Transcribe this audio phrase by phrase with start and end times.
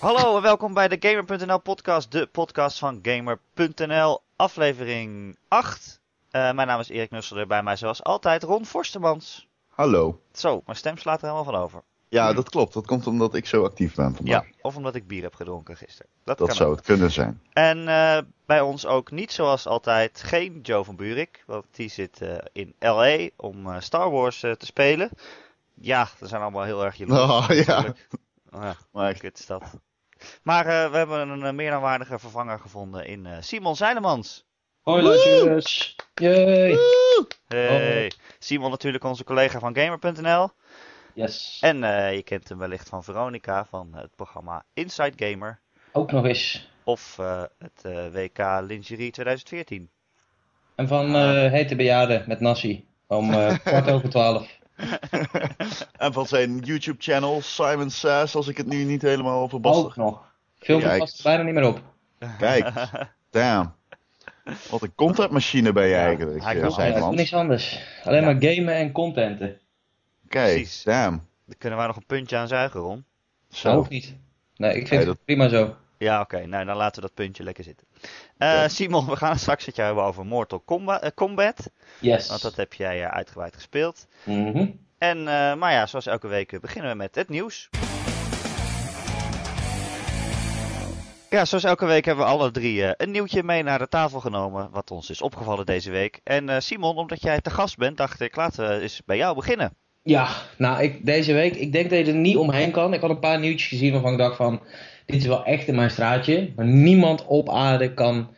[0.00, 6.00] Hallo en welkom bij de Gamer.nl podcast, de podcast van Gamer.nl, aflevering 8.
[6.30, 9.48] Uh, mijn naam is Erik Nusselder, bij mij zoals altijd Ron Forstemans.
[9.68, 10.20] Hallo.
[10.32, 11.82] Zo, mijn stem slaat er helemaal van over.
[12.08, 12.72] Ja, dat klopt.
[12.72, 14.44] Dat komt omdat ik zo actief ben vandaag.
[14.44, 16.10] Ja, of omdat ik bier heb gedronken gisteren.
[16.24, 16.76] Dat, dat kan zou ook.
[16.76, 17.40] het kunnen zijn.
[17.52, 22.20] En uh, bij ons ook niet zoals altijd geen Joe van Buurik, want die zit
[22.22, 23.28] uh, in L.A.
[23.36, 25.10] om Star Wars te spelen.
[25.74, 27.14] Ja, dat zijn allemaal heel erg jullie.
[27.14, 27.84] Oh, ja.
[28.52, 29.62] Oh, ja, maar kut is dat.
[30.42, 34.48] Maar we hebben een meer dan waardige vervanger gevonden in Simon Zeilemans.
[34.80, 35.96] Hoi luisteraars.
[36.14, 36.76] Yay.
[37.46, 38.12] Hey.
[38.38, 40.48] Simon natuurlijk onze collega van Gamer.nl.
[41.14, 41.58] Yes.
[41.60, 45.60] En uh, je kent hem wellicht van Veronica van het programma Inside Gamer.
[45.92, 46.70] Ook nog eens.
[46.84, 49.90] Of uh, het uh, WK Lingerie 2014.
[50.74, 51.14] En van
[51.50, 52.86] Hete Bejaarden met Nassi.
[53.06, 53.30] Om
[53.64, 54.59] kwart over twaalf.
[56.04, 59.86] en van zijn YouTube channel Simon Says, als ik het nu niet helemaal verbasterd.
[59.86, 60.28] Ook nog.
[60.58, 61.80] Veel past er bijna niet meer op.
[62.38, 62.72] Kijk,
[63.30, 63.74] damn.
[64.70, 66.44] Wat een contentmachine ben je ja, eigenlijk.
[66.44, 67.80] Hij kan ja, niks anders.
[68.04, 68.32] Alleen ja.
[68.32, 69.58] maar gamen en contenten.
[70.28, 70.82] Kijk, Precies.
[70.82, 71.26] damn.
[71.46, 73.04] Dan kunnen wij nog een puntje aan zuigen, Ron.
[73.50, 73.68] Zo.
[73.68, 74.16] Dat hoeft niet.
[74.56, 75.14] Nee, ik vind nee, dat...
[75.14, 75.76] het prima zo.
[75.98, 76.34] Ja, oké.
[76.34, 76.46] Okay.
[76.46, 77.86] Nou, dan laten we dat puntje lekker zitten.
[78.42, 81.04] Uh, Simon, we gaan het straks met jou hebben over Mortal Kombat.
[81.04, 81.70] Uh, Combat.
[81.98, 82.28] Yes.
[82.28, 84.06] Want dat heb jij uh, uitgebreid gespeeld.
[84.24, 84.78] Mm -hmm.
[84.98, 85.22] En,
[85.58, 87.68] maar ja, zoals elke week beginnen we met het nieuws.
[91.30, 94.20] Ja, zoals elke week hebben we alle drie uh, een nieuwtje mee naar de tafel
[94.20, 96.20] genomen, wat ons is opgevallen deze week.
[96.24, 99.74] En Simon, omdat jij te gast bent, dacht ik, laten we eens bij jou beginnen.
[100.02, 102.94] Ja, nou, ik, deze week, ik denk dat je er niet omheen kan.
[102.94, 104.62] Ik had een paar nieuwtjes gezien waarvan ik dacht van,
[105.10, 106.50] dit is wel echt in mijn straatje.
[106.56, 108.28] Maar niemand op aarde kan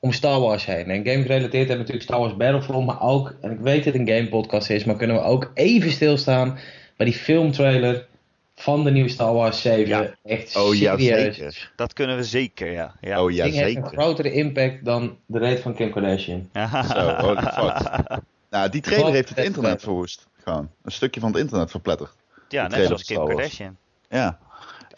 [0.00, 0.90] om Star Wars heen.
[0.90, 3.92] En game gerelateerd hebben we natuurlijk Star Wars Battlefront, maar ook, en ik weet dat
[3.92, 6.58] het een game podcast is, maar kunnen we ook even stilstaan
[6.96, 8.06] bij die filmtrailer
[8.54, 9.86] van de nieuwe Star Wars 7.
[9.86, 10.14] Ja.
[10.24, 11.02] Echt oh, serieus.
[11.02, 11.72] Ja, zeker.
[11.76, 12.94] Dat kunnen we zeker, ja.
[13.00, 13.22] ja.
[13.22, 13.64] Oh ja, zeker.
[13.64, 16.48] heeft een grotere impact dan de reet van Kim Kardashian.
[16.52, 17.98] Zo, holy fuck.
[18.50, 20.26] nou, die trailer heeft het internet verwoest.
[20.42, 20.70] Gewoon.
[20.82, 22.10] Een stukje van het internet verpletterd.
[22.48, 23.76] Ja, net zoals Kim Kardashian.
[24.08, 24.38] Ja.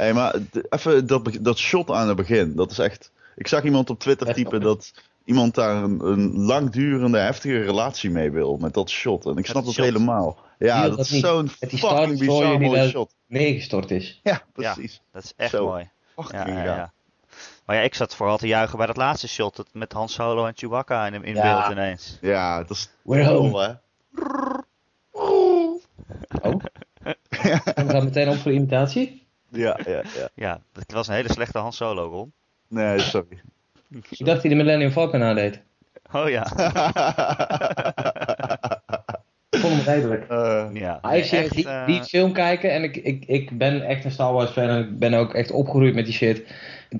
[0.01, 0.35] Hey, maar
[0.69, 2.55] even dat, dat shot aan het begin.
[2.57, 3.13] Dat is echt...
[3.37, 4.93] Ik zag iemand op Twitter typen dat
[5.25, 8.57] iemand daar een, een langdurende, heftige relatie mee wil.
[8.57, 9.27] Met dat shot.
[9.27, 10.39] En ik snap dat, helemaal.
[10.59, 13.15] Ja, dat, dat is zo'n fucking bizar mooi shot.
[13.27, 14.21] Neergestort is.
[14.23, 14.93] Ja, precies.
[14.95, 15.67] Ja, dat is echt Zo.
[15.67, 15.91] mooi.
[16.31, 16.93] Ja, ja, ja,
[17.67, 19.57] Maar ja, ik zat vooral te juichen bij dat laatste shot.
[19.57, 21.43] Dat met Han Solo en Chewbacca in, in Ja.
[21.61, 22.19] beeld ineens.
[22.21, 23.51] Ja, dat is We're home.
[23.51, 23.73] cool, hè?
[25.13, 25.81] Oh.
[27.75, 29.29] En we gaan meteen op voor de imitatie.
[29.51, 30.29] Ja, ja, ja.
[30.47, 32.33] Ja, dat was een hele slechte Han Solo, Ron.
[32.69, 33.41] Nee, sorry.
[34.11, 35.61] Ik dacht hij de Millennium Falcon nadeed.
[36.13, 36.47] Oh ja.
[39.51, 40.29] Ik vond hem redelijk.
[40.29, 41.13] Eh, ja.
[41.13, 44.11] Ik zie echt, die, eh, die film kijken en ik, ik, ik ben echt een
[44.11, 46.43] Star Wars fan en ik ben ook echt opgegroeid met die shit.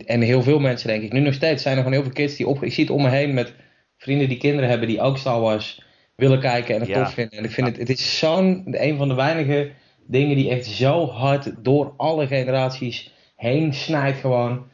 [0.07, 1.13] En heel veel mensen denk ik.
[1.13, 2.63] Nu nog steeds zijn er gewoon heel veel kids die op...
[2.63, 3.55] Ik zie het om me heen met
[3.99, 5.83] vrienden die kinderen hebben die ook Star Wars
[6.15, 7.05] willen kijken en het Ja.
[7.05, 7.39] tof vinden.
[7.39, 9.71] En ik vind het, het is zo'n, een van de weinige
[10.11, 14.69] dingen die echt zo hard door alle generaties heen snijdt gewoon.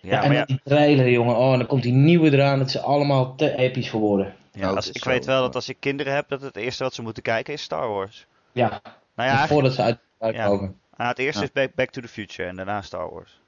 [0.00, 2.58] ja, en maar ja, die trailer jongen, oh en dan komt die nieuwe eraan.
[2.58, 4.34] Het is allemaal te episch voor woorden.
[4.52, 6.94] ja, Nou, als, ik weet wel dat als ik kinderen heb, dat het eerste wat
[6.94, 8.26] ze moeten kijken is Star Wars.
[8.52, 8.80] Ja,
[9.14, 10.80] Nou ja, voordat ze uit, uitkomen.
[10.96, 11.46] ah, het eerste Ja.
[11.46, 13.40] is Back, Back to the Future en daarna Star Wars.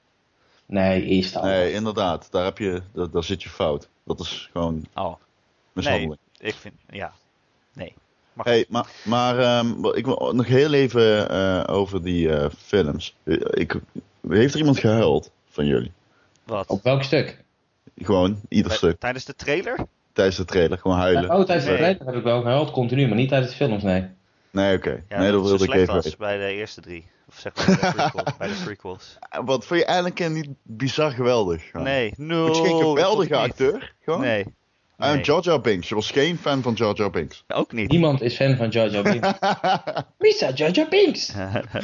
[0.67, 1.55] Nee, eerst Star Wars.
[1.57, 2.29] Nee, inderdaad.
[2.31, 3.89] Daar, heb je, daar, daar zit je fout.
[4.05, 5.15] Dat is gewoon Oh,
[5.73, 6.17] mishandeling.
[6.39, 7.13] ik vind, ja,
[7.73, 7.95] nee.
[8.39, 13.17] Maar Hey, maar, maar ehm, ik wil nog heel even eh, over die eh, films.
[13.25, 13.75] Eh, Ik,
[14.29, 15.93] heeft er iemand gehuild van jullie?
[16.45, 16.67] wat?
[16.67, 17.45] Op welk stuk?
[17.97, 19.01] Gewoon, ieder Bij- stuk.
[19.01, 19.77] Tijdens de trailer?
[20.13, 21.31] Tijdens de trailer, gewoon huilen.
[21.31, 24.07] Oh, tijdens de trailer heb ik wel gehuild, continu, maar niet tijdens de films, nee.
[24.51, 25.03] Nee, oké.
[25.09, 27.07] Ja, nee, dat het wilde zo ik slecht even was bij de eerste drie.
[27.29, 28.37] Of zeg maar bij de prequels.
[28.39, 29.19] bij de prequels.
[29.45, 31.71] Wat vond je Anakin niet bizar geweldig?
[31.71, 31.87] Gewoon?
[31.87, 32.45] Nee, no.
[32.47, 33.95] Het is geen geweldige acteur.
[34.05, 34.21] Gewoon?
[34.21, 34.45] Nee.
[34.99, 35.23] Ah, nee.
[35.23, 35.89] Jar Jar Binks.
[35.89, 37.45] Je was geen fan van Jar Jar Binks.
[37.61, 37.91] Ook niet.
[37.91, 39.29] Niemand is fan van Jar Jar Binks.
[40.19, 41.33] Misa Jar Jar Binks!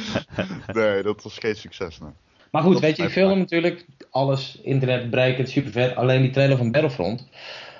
[0.73, 1.99] nee, dat was geen succes.
[1.99, 2.09] Nee.
[2.51, 5.95] Maar goed, Dat weet je, die is mijn film natuurlijk, alles, internet bereikt, super vet.
[5.95, 7.27] Alleen die trailer van Battlefront,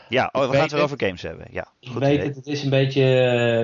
[0.10, 0.82] ja, oh, we Ik gaan weet het het.
[0.82, 1.48] over games hebben.
[1.52, 2.26] Ja, ik goed weet idee.
[2.28, 3.02] het, het is een beetje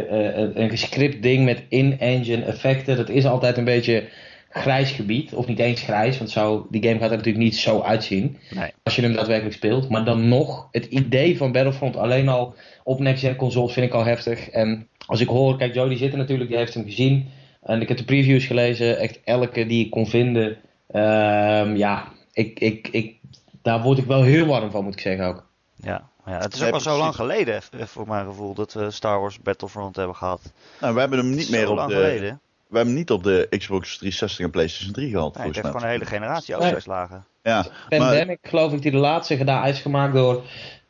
[0.09, 2.97] eh, een, een gescript ding met in-engine effecten.
[2.97, 4.09] Dat is altijd een beetje
[4.51, 7.81] grijs gebied, of niet eens grijs, want zo, die game gaat er natuurlijk niet zo
[7.81, 8.37] uitzien.
[8.49, 8.71] Nee.
[8.83, 9.89] als je hem daadwerkelijk speelt.
[9.89, 14.05] Maar dan nog, het idee van Battlefront alleen al op next-gen consoles vind ik al
[14.05, 14.49] heftig.
[14.49, 17.29] En als ik hoor, kijk, Jody zit er natuurlijk, die heeft hem gezien.
[17.61, 20.57] En ik heb de previews gelezen, echt elke die ik kon vinden.
[20.87, 23.15] Ehm, ja, ik, ik, ik,
[23.61, 25.45] daar word ik wel heel warm van, moet ik zeggen ook.
[25.75, 28.73] Ja, ja, het is Nee, ook al zo lang geleden, eh, voor mijn gevoel, dat
[28.73, 30.41] we Star Wars Battlefront hebben gehad.
[30.81, 32.41] Nou, we hebben hem niet meer op lang de, geleden.
[32.71, 35.83] We hebben niet op de Xbox 360 en PlayStation 3 gehad, Nee, het heeft gewoon
[35.83, 36.63] een hele generatie Nee.
[36.63, 37.25] overgeslagen.
[37.43, 40.43] Ja, maar, Pandemic, geloof ik, die de laatste gedaan is gemaakt door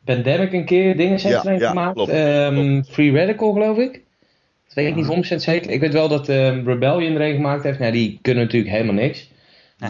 [0.04, 1.94] Pandemic een keer dingen Ja, ja, gemaakt.
[1.94, 3.92] klopt, Ehm, Free Radical, geloof ik.
[4.66, 5.70] Dat weet ik niet 100% zeker.
[5.70, 7.78] Ik weet wel dat ehm, Rebellion erin gemaakt heeft.
[7.78, 9.30] Nou, die kunnen natuurlijk helemaal niks.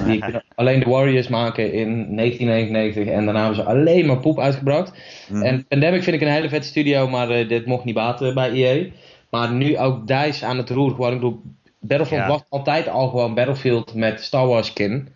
[0.06, 4.38] Die kunnen alleen de Warriors maken in 1999 en daarna hebben ze alleen maar poep
[4.40, 4.92] uitgebracht.
[5.28, 5.42] Mhm.
[5.42, 8.50] En Pandemic vind ik een hele vette studio, maar eh, dit mocht niet baten bij
[8.50, 8.86] EA.
[9.30, 10.90] Maar nu ook DICE aan het roer.
[10.90, 11.42] Gewoon, ik bedoel,
[11.84, 12.28] Battlefield Ja.
[12.28, 15.08] was altijd al gewoon Battlefield met Star Wars skin.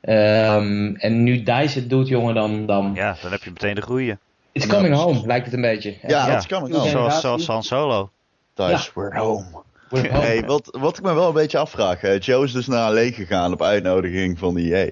[0.00, 2.66] Ehm, en nu DICE het doet, jongen, dan...
[2.66, 4.18] dan Ja, dan heb je meteen de groeien.
[4.52, 5.14] It's Ja, coming precies.
[5.14, 5.94] home, lijkt het een beetje.
[6.06, 6.88] ja, is coming on.
[6.88, 8.10] Zoals, zoals Han Solo.
[8.54, 9.44] Dice, we're home.
[9.88, 10.24] We're home.
[10.24, 12.00] Hey, wat, wat ik me wel een beetje afvraag.
[12.00, 14.90] hè, Joe is dus naar LA gegaan op uitnodiging van de EA.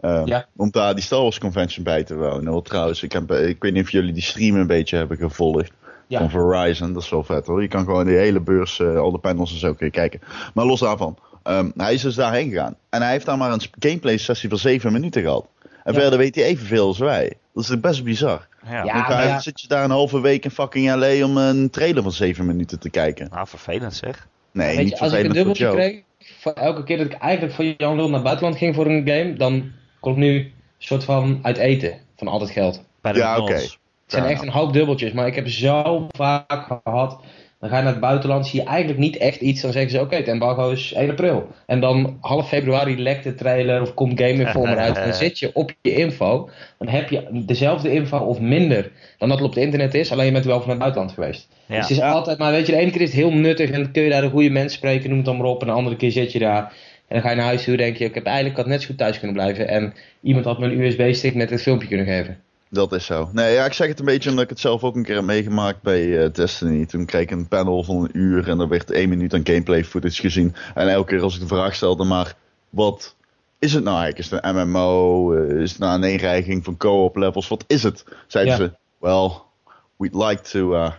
[0.00, 0.46] eh, Ja.
[0.56, 2.52] Om daar die Star Wars Convention bij te wonen.
[2.52, 5.72] Wat trouwens, ik, heb, ik weet niet of jullie die stream een beetje hebben gevolgd.
[6.10, 6.18] Ja.
[6.18, 7.62] Van Verizon, dat is wel vet hoor.
[7.62, 10.20] Je kan gewoon die hele beurs, eh, al de panels en zo kun je kijken.
[10.54, 12.76] Maar los daarvan, ehm, hij is dus daarheen gegaan.
[12.88, 15.46] En hij heeft daar maar een gameplay sessie van 7 minuten gehad.
[15.84, 16.00] En Ja.
[16.00, 17.32] verder weet hij evenveel als wij.
[17.54, 18.48] Dat is best bizar.
[18.70, 18.84] Ja.
[18.84, 18.92] Ja.
[18.94, 22.12] Dan ga- zit je daar een halve week in fucking LA om een trailer van
[22.12, 23.28] 7 minuten te kijken.
[23.30, 24.26] Nou, vervelend zeg.
[24.52, 26.02] Nee, Weet niet je, als ik een dubbeltje kreeg,
[26.40, 29.06] voor elke keer dat ik eigenlijk voor Jan Lul naar het buitenland ging voor een
[29.08, 29.70] game, dan
[30.00, 32.82] kon ik nu een soort van uit eten van al dat geld.
[33.00, 33.42] Bij de Ja.
[33.44, 33.78] Het
[34.12, 37.20] zijn echt een hoop dubbeltjes, maar ik heb zo vaak gehad.
[37.60, 39.60] Dan ga je naar het buitenland, zie je eigenlijk niet echt iets.
[39.60, 41.48] Dan zeggen ze: Oké, het embargo is 1 april.
[41.66, 44.96] En dan half februari lekt de trailer of komt Game Informer uit.
[44.96, 46.50] En dan zit je op je info.
[46.78, 50.12] Dan heb je dezelfde info of minder dan dat het op het internet is.
[50.12, 51.48] Alleen je bent wel van het buitenland geweest.
[51.66, 51.76] Ja.
[51.76, 53.82] Dus het is altijd, maar weet je, de ene keer is het heel nuttig en
[53.82, 55.60] dan kun je daar de goede mensen spreken, noem het dan maar op.
[55.60, 56.72] En de andere keer zit je daar
[57.10, 58.80] en dan ga je naar huis toe en denk je: Ik heb eigenlijk had net
[58.80, 59.68] zo goed thuis kunnen blijven.
[59.68, 62.38] En iemand had me een USB-stick met het filmpje kunnen geven.
[62.72, 63.28] Dat is zo.
[63.32, 65.24] Nee, ja, ik zeg het een beetje omdat ik het zelf ook een keer heb
[65.24, 66.86] meegemaakt bij eh, Destiny.
[66.86, 69.84] Toen kreeg ik een panel van een uur en er werd één minuut aan gameplay
[69.84, 70.54] footage gezien.
[70.74, 72.34] En elke keer als ik de vraag stelde, maar
[72.70, 73.14] wat
[73.58, 74.24] is het nou eigenlijk?
[74.24, 75.32] Is het een MMO?
[75.34, 77.48] Eh, is het nou een inreiging van co-op levels?
[77.48, 78.04] Wat is het?
[78.26, 78.58] Zeiden Ja.
[78.64, 79.30] ze, well,
[79.96, 80.74] we'd like to...
[80.74, 80.90] uh,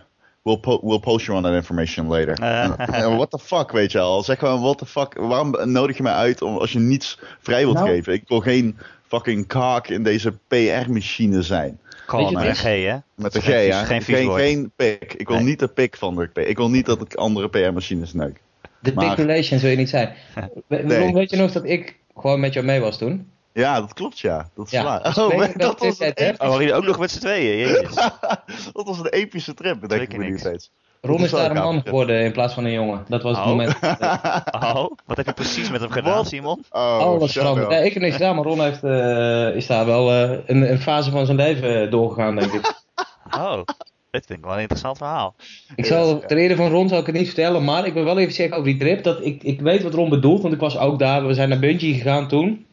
[0.44, 2.38] We'll, po- we'll post you on that information later.
[2.40, 4.22] En, en what the fuck, weet je al.
[4.22, 5.14] Zeg gewoon, what the fuck.
[5.18, 7.88] Waarom nodig je mij uit om, als je niets vrij wilt Nou.
[7.88, 8.12] geven?
[8.12, 8.78] Ik wil geen
[9.12, 11.80] fucking kaak in deze PR-machine zijn.
[12.06, 12.96] Je, met een G, hè?
[13.14, 13.84] Met een G, Geen ja.
[13.84, 15.14] geen geen, pik.
[15.14, 15.44] Ik wil Nee.
[15.44, 16.46] niet de pik van de pik.
[16.46, 18.40] Ik wil niet dat ik andere PR-machines neuk.
[18.78, 20.14] De Maar- big relations wil je niet zijn.
[20.68, 21.12] We- Nee.
[21.12, 23.30] Weet je nog dat ik gewoon met jou mee was toen?
[23.52, 24.48] Ja, dat klopt, ja.
[24.54, 24.98] Dat is Ja, waar.
[25.18, 27.72] Oh, dat, was het, Oh, waren jullie ook nog met z'n tweeën?
[28.72, 30.70] Dat was een epische trip, denk ik nu steeds.
[31.04, 33.04] Ron is daar een man geworden in plaats van een jongen.
[33.08, 33.50] Dat was het Oh.
[33.50, 33.74] moment.
[34.74, 36.24] Oh, wat heb je precies met hem gedaan?
[36.26, 36.64] Simon?
[36.70, 37.68] Oh, Alles shut veranderd.
[37.68, 40.78] Nee, ik heb niks gedaan, maar Ron heeft, eh, is daar wel eh, een, een
[40.80, 42.72] fase van zijn leven doorgegaan, denk ik.
[43.38, 43.60] Oh,
[44.10, 45.34] dit vind ik wel een interessant verhaal.
[45.76, 48.18] Ik zal, ter ere van Ron zal ik het niet vertellen, maar ik wil wel
[48.18, 49.02] even zeggen over die trip.
[49.02, 51.26] Dat ik, ik weet wat Ron bedoelt, want ik was ook daar.
[51.26, 52.66] We zijn naar Bungie gegaan toen.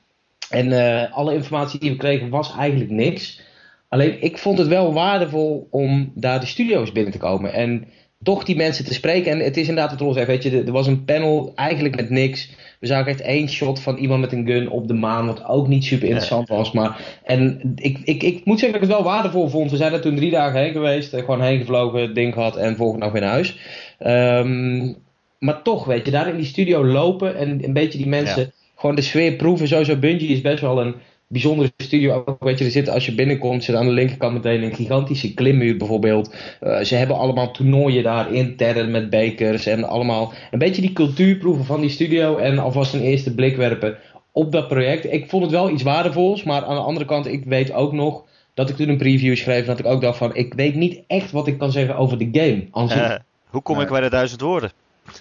[0.50, 3.42] En eh, alle informatie die we kregen was eigenlijk niks.
[3.90, 7.54] Alleen ik vond het wel waardevol om daar de studio's binnen te komen.
[7.54, 7.88] En
[8.24, 9.32] toch die mensen te spreken.
[9.32, 11.96] En het is inderdaad wat Ron zei, weet je, er er was een panel eigenlijk
[11.96, 12.50] met niks.
[12.80, 15.68] We zagen echt één shot van iemand met een gun op de maan, wat ook
[15.68, 16.72] niet super interessant was.
[16.72, 19.72] Maar, en ik, ik, ik moet zeggen dat ik het wel waardevol vond.
[19.72, 22.56] We zijn er toen drie dagen heen geweest, eh, gewoon heen gevlogen, het ding gehad
[22.56, 23.58] en volgende dag weer naar huis.
[24.00, 24.94] Ehm,
[25.40, 28.96] maar toch, weet je, daar in die studio lopen en een beetje die mensen gewoon
[28.96, 29.68] de sfeer proeven.
[29.68, 30.96] Sowieso Bungie is best wel een
[31.30, 32.24] bijzondere studio.
[32.26, 35.34] Ook, weet je, er zit, als je binnenkomt, zit aan de linkerkant meteen een gigantische
[35.34, 36.36] klimmuur bijvoorbeeld.
[36.60, 41.36] Eh, ze hebben allemaal toernooien daar intern met bekers en allemaal een beetje die cultuur
[41.36, 43.98] proeven van die studio en alvast een eerste blik werpen
[44.32, 45.12] op dat project.
[45.12, 48.24] Ik vond het wel iets waardevols, maar aan de andere kant, ik weet ook nog
[48.54, 51.04] dat ik toen een preview schreef en dat ik ook dacht van, ik weet niet
[51.08, 52.88] echt wat ik kan zeggen over de game.
[52.90, 53.16] Eh,
[53.54, 54.72] hoe kom ik bij de duizend woorden?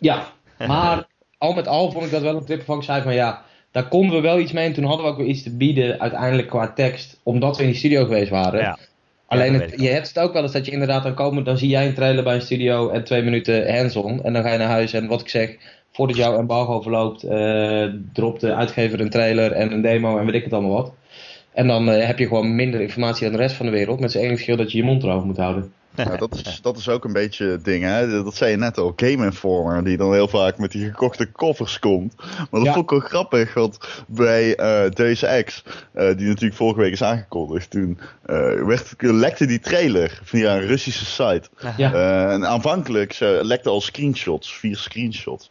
[0.00, 0.32] Ja,
[0.66, 1.06] maar
[1.38, 3.42] al met al vond ik dat wel een trip van ik zei van ja,
[3.80, 4.66] daar konden we wel iets mee.
[4.66, 7.68] En toen hadden we ook weer iets te bieden uiteindelijk qua tekst, omdat we in
[7.68, 8.60] die studio geweest waren.
[8.60, 8.78] Ja.
[9.26, 11.58] Alleen Ja, het- je hebt het ook wel eens dat je inderdaad dan komen, dan
[11.58, 14.22] zie jij een trailer bij een studio en twee minuten hands-on.
[14.24, 15.56] En dan ga je naar huis en wat ik zeg,
[15.92, 20.34] voordat jouw embargo verloopt, eh dropt de uitgever een trailer en een demo en weet
[20.34, 20.92] ik het allemaal wat.
[21.52, 24.00] En dan eh, heb je gewoon minder informatie dan de rest van de wereld.
[24.00, 25.72] Met z'n enige verschil dat je je mond erover moet houden.
[25.94, 28.22] Ja, dat, is, dat is ook een beetje het ding, hè.
[28.22, 31.78] Dat zei je net al, Game Informer, die dan heel vaak met die gekochte koffers
[31.78, 32.14] komt.
[32.16, 32.72] Maar dat Ja.
[32.72, 37.02] vond ik wel grappig, want bij eh Deus Ex, eh, die natuurlijk vorige week is
[37.02, 41.42] aangekondigd, toen eh, werd, lekte die trailer via een Russische site.
[41.76, 41.92] Ja.
[42.32, 45.50] En aanvankelijk ze lekte al screenshots, vier screenshots.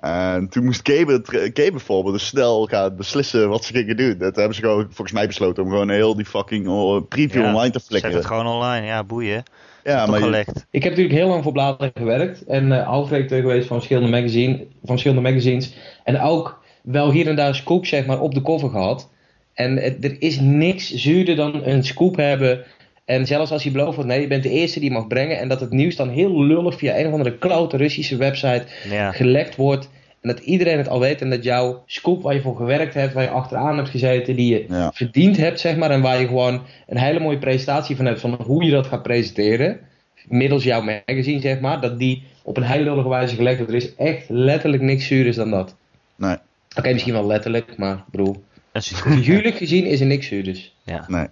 [0.00, 4.18] En toen moest Gabe, Gabe bijvoorbeeld dus snel gaan beslissen wat ze gingen doen.
[4.18, 6.64] Dat hebben ze gewoon volgens mij besloten om gewoon heel die fucking
[7.08, 9.42] preview Ja, online te Zet het gewoon online, ja, boeien.
[9.84, 10.44] Ja, maar je-.
[10.70, 14.56] Ik heb natuurlijk heel lang voor bladen gewerkt en eh hoofdredacteur geweest van verschillende, magazine,
[14.56, 15.74] van verschillende magazines.
[16.04, 19.10] En ook wel hier en daar een scoop zeg maar, op de cover gehad.
[19.54, 22.64] En het- er is niks zuurder dan een scoop hebben.
[23.04, 25.38] En zelfs als je belooft van nee, je bent de eerste die je mag brengen.
[25.38, 29.12] En dat het nieuws dan heel lullig via een of andere klote Russische website Ja.
[29.12, 29.88] gelekt wordt.
[30.20, 31.20] En dat iedereen het al weet.
[31.20, 34.52] En dat jouw scoop waar je voor gewerkt hebt, waar je achteraan hebt gezeten, die
[34.54, 34.92] je Ja.
[34.92, 35.90] verdiend hebt, zeg maar.
[35.90, 39.02] En waar je gewoon een hele mooie presentatie van hebt van hoe je dat gaat
[39.02, 39.80] presenteren.
[40.28, 41.80] Middels jouw magazine, zeg maar.
[41.80, 43.72] Dat die op een hele lullige wijze gelekt wordt.
[43.72, 45.74] Er is echt letterlijk niks zuurders dan dat.
[46.16, 46.36] Nee,
[46.78, 48.42] Oké, misschien wel letterlijk, maar bedoel.
[48.72, 50.74] Een su- Figuurlijk gezien is er niks zuurders.
[50.82, 51.04] ja.
[51.08, 51.26] nee.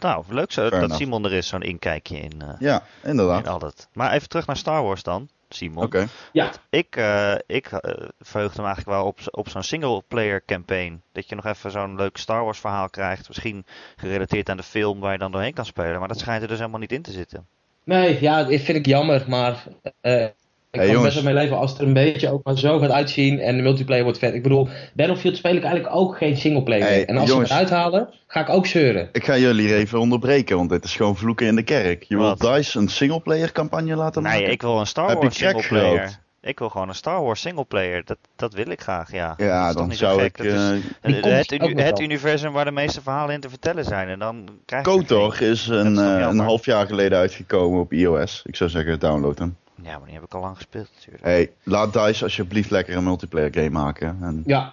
[0.00, 1.02] Nou, leuk zo, Fair dat enough.
[1.02, 3.48] Simon er is, zo'n inkijkje in, eh, Ja, in inderdaad.
[3.48, 3.88] al dat.
[3.92, 5.84] Maar even terug naar Star Wars dan, Simon.
[5.84, 6.06] Oké.
[6.32, 11.02] Ja, Ik, eh ik eh, verheugde me eigenlijk wel op, op zo'n single-player campaign.
[11.12, 13.28] Dat je nog even zo'n leuk Star Wars verhaal krijgt.
[13.28, 15.98] Misschien gerelateerd aan de film waar je dan doorheen kan spelen.
[15.98, 17.46] Maar dat schijnt er dus helemaal niet in te zitten.
[17.84, 19.24] nee, ja, dat vind ik jammer.
[19.28, 19.64] Maar
[20.00, 20.26] eh,
[20.74, 21.14] ik Hey, kan jongens.
[21.14, 23.38] best wel mee leven als het er een beetje ook maar zo gaat uitzien.
[23.40, 24.34] En de multiplayer wordt vet.
[24.34, 26.84] Ik bedoel, Battlefield speel ik eigenlijk ook geen singleplayer.
[26.86, 27.48] Hey, en als jongens.
[27.48, 29.08] ze het eruit halen, ga ik ook zeuren.
[29.12, 32.02] Ik ga jullie hier even onderbreken, want dit is gewoon vloeken in de kerk.
[32.02, 32.40] Je wilt?
[32.40, 34.40] DICE een singleplayer campagne laten maken?
[34.42, 36.22] Nee, ik wil een Star Wars singleplayer.
[36.40, 38.02] Ik wil gewoon een Star Wars singleplayer.
[38.04, 39.28] Dat, dat wil ik graag, ja.
[39.28, 40.38] Dat is Ja, toch dan zou ik...
[40.38, 40.52] Is-
[41.00, 44.08] eh, het, universum waar de meeste verhalen in te vertellen zijn.
[44.08, 46.44] En dan krijg je KOTOR is een, is eh, een jammer?
[46.44, 48.42] half jaar geleden uitgekomen op iOS.
[48.46, 49.56] Ik zou zeggen, download hem.
[49.82, 51.24] Ja, maar die heb ik al lang gespeeld natuurlijk.
[51.24, 54.18] Hey, laat DICE alsjeblieft lekker een multiplayer game maken.
[54.22, 54.66] En, Ja,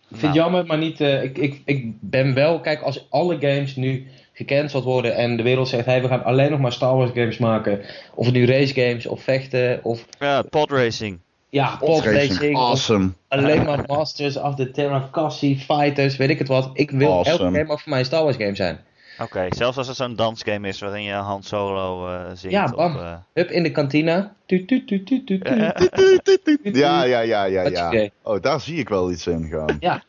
[0.00, 0.34] ik vind het Nou.
[0.34, 1.00] jammer, maar niet.
[1.00, 5.42] eh, ik, ik, ik ben wel, kijk, als alle games nu gecanceld worden en de
[5.42, 7.80] wereld zegt: hey, we gaan alleen nog maar Star Wars games maken.
[8.14, 11.18] Of het nu race games of vechten of Ja, podracing.
[11.48, 13.10] ja, Podracing, awesome.
[13.28, 16.70] alleen maar Masters of the Terrakassi Fighters, weet ik het wat.
[16.72, 18.78] Ik wil elke game ook voor mij een Star Wars game zijn.
[19.20, 22.54] Oké, zelfs als het zo'n dansgame is waarin je Han Solo eh zingt.
[22.56, 22.96] Ja, of, bam.
[22.96, 24.34] eh, Hup in de kantina.
[24.46, 26.58] Tu, tu, tu, tu, tu, tu.
[26.72, 27.86] Ja, ja, ja, ja, ja.
[27.86, 28.08] oké.
[28.22, 29.76] Oh, daar zie ik wel iets in gaan.
[29.80, 30.02] Ja.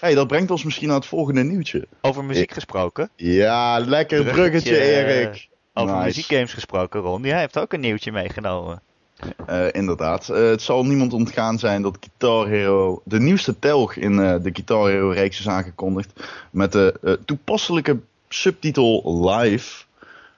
[0.00, 1.86] hey, dat brengt ons misschien naar het volgende nieuwtje.
[2.00, 3.10] over muziek gesproken.
[3.16, 5.48] Ja, lekker bruggetje, Erik.
[5.74, 6.06] Over Nice.
[6.06, 7.22] muziekgames gesproken, Ron.
[7.22, 8.80] Die heeft ook een nieuwtje meegenomen.
[9.46, 10.28] Eh, inderdaad.
[10.28, 14.50] Eh, het zal niemand ontgaan zijn dat Guitar Hero, de nieuwste telg in eh, de
[14.52, 16.12] Guitar Hero reeks is aangekondigd.
[16.50, 17.98] Met de eh, toepasselijke
[18.34, 19.84] subtitel Live.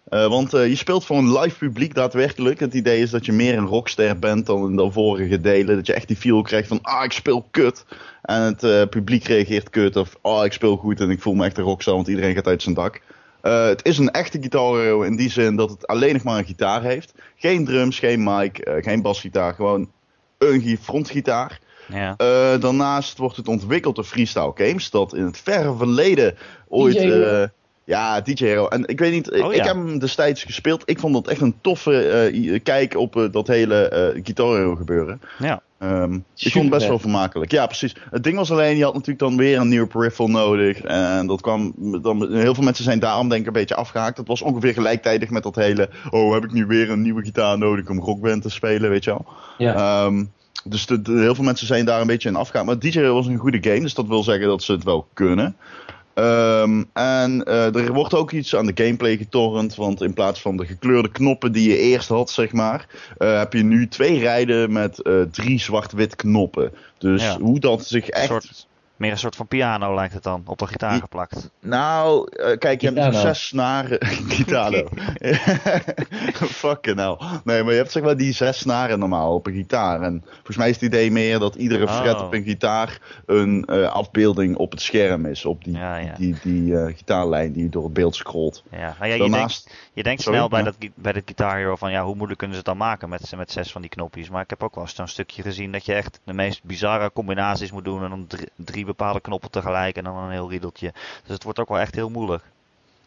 [0.08, 2.60] Eh, want eh, je speelt voor een live publiek daadwerkelijk.
[2.60, 5.76] Het idee is dat je meer een rockster bent dan in de vorige delen.
[5.76, 7.84] Dat je echt die feel krijgt van, ah, ik speel kut.
[8.22, 9.96] En het eh, publiek reageert kut.
[9.96, 12.46] Of, ah, ik speel goed en ik voel me echt een rockstar, want iedereen gaat
[12.46, 13.00] uit zijn dak.
[13.40, 16.38] Eh, het is een echte Guitar Hero in die zin dat het alleen nog maar
[16.38, 17.14] een gitaar heeft.
[17.36, 19.54] Geen drums, geen mic, eh, geen basgitaar.
[19.54, 19.90] Gewoon
[20.38, 21.60] een gi- frontgitaar.
[21.88, 22.14] Ja.
[22.16, 24.90] Eh, daarnaast wordt het ontwikkeld door Freestyle Games.
[24.90, 26.34] Dat in het verre verleden
[26.68, 26.96] ooit...
[27.42, 27.44] Eh,
[27.86, 28.68] ja, DJ Hero.
[28.68, 29.66] En ik weet niet, Oh, ik ja.
[29.66, 30.82] heb hem destijds gespeeld.
[30.86, 34.74] Ik vond dat echt een toffe eh, kijk op eh, dat hele eh Guitar Hero
[34.74, 35.20] gebeuren.
[35.38, 35.62] ja.
[35.78, 37.50] Ehm, ik vond het best wel vermakelijk.
[37.50, 37.94] Ja, precies.
[38.10, 40.80] Het ding was alleen, je had natuurlijk dan weer een nieuwe peripheral nodig.
[40.80, 44.16] En dat kwam, dan, heel veel mensen zijn daarom denk ik een beetje afgehaakt.
[44.16, 47.58] Dat was ongeveer gelijktijdig met dat hele, oh heb ik nu weer een nieuwe gitaar
[47.58, 49.26] nodig om rockband te spelen, weet je wel.
[49.58, 49.74] Ja.
[49.74, 50.24] Ehm,
[50.64, 52.66] dus de, de- heel veel mensen zijn daar een beetje in afgehaakt.
[52.68, 55.56] Maar DJ was een goede game, dus dat wil zeggen dat ze het wel kunnen.
[56.16, 59.74] Ehm, en eh, er wordt ook iets aan de gameplay getorrent.
[59.74, 62.86] Want in plaats van de gekleurde knoppen die je eerst had, zeg maar,
[63.18, 66.72] eh, heb je nu twee rijden met eh, drie zwart-wit knoppen.
[66.98, 67.38] Dus Ja.
[67.38, 68.26] hoe dat zich Een echt.
[68.26, 70.42] soort, meer een soort van piano lijkt het dan.
[70.46, 71.50] Op de gitaar geplakt.
[71.60, 74.06] Nou, eh, kijk, je hebt zes snaren.
[74.28, 74.88] Gitano.
[76.34, 77.16] Fucking hell.
[77.44, 80.02] Nee, maar je hebt zeg maar die zes snaren normaal op een gitaar.
[80.02, 82.22] En volgens mij is het idee meer dat iedere fret Oh.
[82.22, 85.44] op een gitaar een eh, afbeelding op het scherm is.
[85.44, 86.14] Op die, Ja, ja.
[86.18, 88.62] die, die eh, gitaarlijn die door het beeld scrolt.
[88.70, 91.56] Ja, nou ja je, Daarnaast, denkt, je denkt Sorry, snel bij, dat, bij de Guitar
[91.56, 93.90] Hero van ja, hoe moeilijk kunnen ze het dan maken met, met zes van die
[93.90, 94.30] knopjes.
[94.30, 97.10] Maar ik heb ook wel eens zo'n stukje gezien dat je echt de meest bizarre
[97.12, 98.04] combinaties moet doen.
[98.04, 100.92] En dan drie, drie bepaalde knoppen tegelijk en dan een heel riedeltje.
[101.22, 102.42] Dus het wordt ook wel echt heel moeilijk.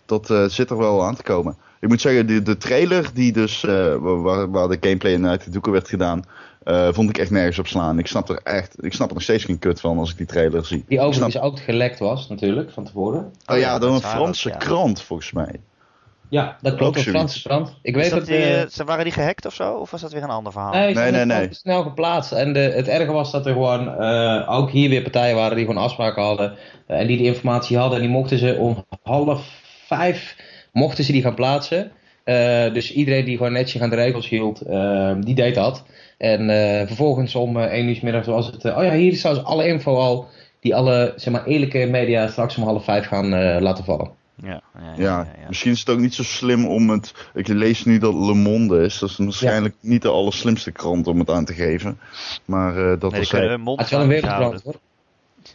[0.05, 1.57] dat eh, zit er wel aan te komen.
[1.79, 5.43] Ik moet zeggen, de, de trailer die dus, eh, waar, waar de gameplay in uit
[5.43, 6.24] de doeken werd gedaan,
[6.63, 8.00] eh, vond ik echt nergens op slaan.
[8.00, 10.25] Ik snap er echt, ik snap er nog steeds geen kut van als ik die
[10.25, 10.83] trailer zie.
[10.88, 13.31] Die overigens ook gelekt was, natuurlijk, van tevoren.
[13.45, 14.55] Oh ja, door dat een Franse ja.
[14.55, 15.59] krant volgens mij.
[16.29, 16.98] Ja, dat klopt.
[16.98, 17.03] Een.
[17.03, 17.75] Franse krant.
[17.81, 18.27] Ik weet dat dat...
[18.27, 19.74] die, eh, eh, ze waren die gehackt of zo?
[19.74, 20.74] Of was dat weer een ander verhaal?
[20.74, 21.48] Nee, ze Nee, nee, nee.
[21.51, 22.31] snel geplaatst.
[22.31, 25.65] En de, het erge was dat er gewoon eh, ook hier weer partijen waren die
[25.65, 26.53] gewoon afspraken hadden.
[26.88, 27.98] en die die informatie hadden.
[27.98, 30.36] En die mochten ze om half vijf
[30.71, 31.91] mochten ze die gaan plaatsen.
[32.24, 34.62] Eh, dus iedereen die gewoon netjes aan de regels hield,
[35.25, 35.83] die deed dat.
[36.19, 38.65] En eh, vervolgens om één uur 's middags was het...
[38.65, 40.27] oh ja, hier is trouwens alle info al.
[40.59, 44.12] Die alle zeg maar, eerlijke media straks om half vijf gaan eh, laten vallen.
[44.43, 45.48] Ja, ja, ja, Ja, ja, ja.
[45.48, 47.13] misschien is het ook niet zo slim om het.
[47.34, 49.00] Ik lees nu dat Le Monde is.
[49.00, 52.00] Dat is waarschijnlijk niet de allerslimste krant om het aan te geven.
[52.46, 53.58] Maar eh, dat Nee, was hij.
[53.58, 54.62] mond Het is wel een houden.
[54.63, 54.75] hoor.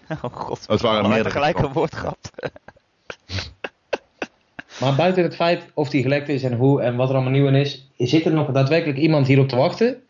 [0.22, 1.80] Oh god, Het waren meerdere tegelijk een kranten.
[1.80, 2.30] woord gehad.
[4.80, 7.46] Maar buiten het feit of die gelekt is en hoe en wat er allemaal nieuw
[7.46, 10.02] in is, zit er nog daadwerkelijk iemand hierop te wachten?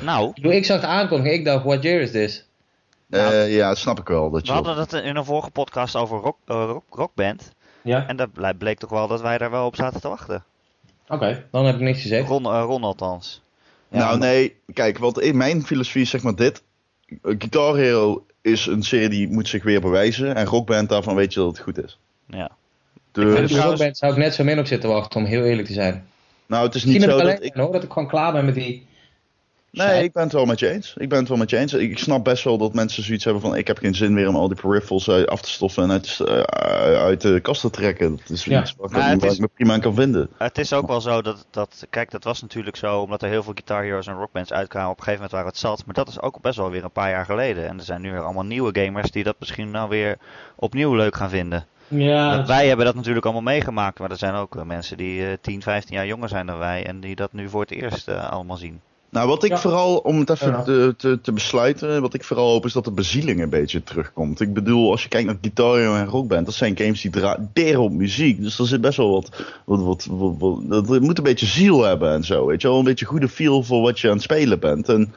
[0.00, 2.46] Nou, Ik bedoel, ik zag de aankondiging, ik dacht, what year is this?
[3.06, 4.30] Nou, Eh, ja, dat snap ik wel.
[4.30, 7.52] Dat we je hadden het in een vorige podcast over rock, eh, rock, rockband.
[7.86, 8.06] Ja?
[8.06, 10.44] En dat ble- bleek toch wel dat wij daar wel op zaten te wachten.
[11.08, 12.28] Oké, dan heb ik niks gezegd.
[12.28, 13.42] Ron, eh, Ron althans.
[13.88, 14.56] Ja, nou, maar- nee.
[14.72, 16.62] Kijk, wat in mijn filosofie is zeg maar dit.
[17.22, 20.34] Guitar Hero is een serie die moet zich weer bewijzen.
[20.34, 21.98] En Rockband, daarvan weet je dat het goed is.
[22.28, 22.50] Ja.
[23.12, 26.06] Dus, rockband zou ik net zo min op zitten wachten, om heel eerlijk te zijn.
[26.46, 27.54] nou, het is niet Misschien zo ik dat ik...
[27.54, 28.86] hoor, dat ik gewoon klaar ben met die...
[29.70, 30.94] Nee, ik ben het wel met je eens.
[30.98, 31.72] Ik ben het wel met je eens.
[31.74, 33.56] Ik snap best wel dat mensen zoiets hebben van...
[33.56, 36.16] ik heb geen zin meer om al die peripherals eh, af te stoffen en uit,
[36.18, 38.16] de- eh, uit de kast te trekken.
[38.16, 38.60] Dat is Ja.
[38.60, 40.28] iets waar, ik- waar is- ik me prima aan kan vinden.
[40.38, 43.42] Het is ook wel zo dat, dat, kijk, dat was natuurlijk zo, omdat er heel
[43.42, 44.90] veel Guitar Heroes en rockbands uitkwamen.
[44.90, 46.90] Op een gegeven moment waren het zat, maar dat is ook best wel weer een
[46.90, 47.68] paar jaar geleden.
[47.68, 50.16] En er zijn nu weer allemaal nieuwe gamers die dat misschien nou weer
[50.56, 51.66] opnieuw leuk gaan vinden.
[51.88, 55.32] Ja, wij hebben dat natuurlijk allemaal meegemaakt, maar er zijn ook eh, mensen die eh
[55.40, 58.56] 10, 15 jaar jonger zijn dan wij en die dat nu voor het eerst allemaal
[58.56, 58.80] zien.
[59.16, 59.58] Nou, wat ik Ja.
[59.58, 60.62] vooral, om het even Ja.
[60.62, 64.40] te, te, te besluiten, wat ik vooral hoop is dat de bezieling een beetje terugkomt.
[64.40, 67.92] Ik bedoel, als je kijkt naar Guitar en Rockband, dat zijn games die draaien op
[67.92, 68.42] muziek.
[68.42, 69.30] Dus er zit best wel wat,
[69.64, 72.68] wat, wat, wat, wat- dat het moet een beetje ziel hebben en zo, weet je
[72.68, 72.78] wel.
[72.78, 74.88] Een beetje goede feel voor wat je aan het spelen bent.
[74.88, 75.14] En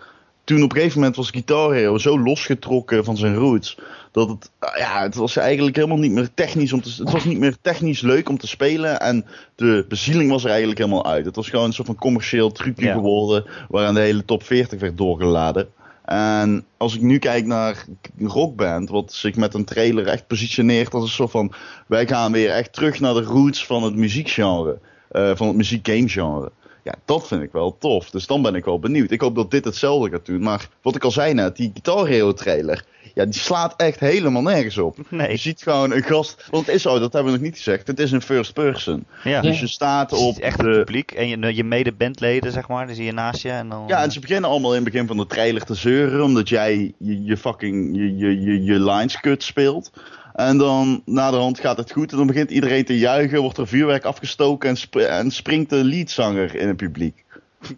[0.50, 3.78] toen op een gegeven moment was Guitar Hero zo losgetrokken van zijn roots,
[4.12, 7.24] dat het, ah, ja, het was eigenlijk helemaal niet meer technisch om te, het was
[7.26, 9.26] niet meer technisch leuk om te spelen en
[9.56, 11.26] de bezieling was er eigenlijk helemaal uit.
[11.26, 12.94] Het was gewoon een soort van commercieel trucje Ja.
[12.94, 15.70] geworden, waaraan de hele top 40 werd doorgeladen.
[16.06, 17.86] En als ik nu kijk naar
[18.20, 21.54] Rockband, wat zich met een trailer echt positioneert als een soort van,
[21.88, 24.80] wij gaan weer echt terug naar de roots van het muziekgenre,
[25.12, 26.52] eh, van het muziekgamegenre.
[26.84, 28.10] Ja, dat vind ik wel tof.
[28.10, 29.12] Dus dan ben ik wel benieuwd.
[29.12, 30.42] Ik hoop dat dit hetzelfde gaat doen.
[30.42, 32.84] Maar wat ik al zei net, die Guitar Hero trailer.
[33.14, 34.98] Ja, die slaat echt helemaal nergens op.
[35.10, 35.30] Nee.
[35.30, 36.48] Je ziet gewoon een gast.
[36.52, 37.88] Want het is zo, dat hebben we nog niet gezegd.
[37.88, 39.06] Het is een first person.
[39.24, 42.96] Ja, Dus je staat op echt het publiek en je, je mede-bandleden, zeg maar, die
[42.96, 43.50] zie je naast je.
[43.50, 46.24] En dan, Ja, en ze beginnen allemaal in het begin van de trailer te zeuren.
[46.24, 49.92] Omdat jij je, je fucking je, je, je, je lines kut speelt.
[50.40, 52.12] En dan na de hand gaat het goed.
[52.12, 53.42] En dan begint iedereen te juichen.
[53.42, 54.70] Wordt er vuurwerk afgestoken.
[54.70, 57.26] En, sp- en springt de leadzanger in het publiek.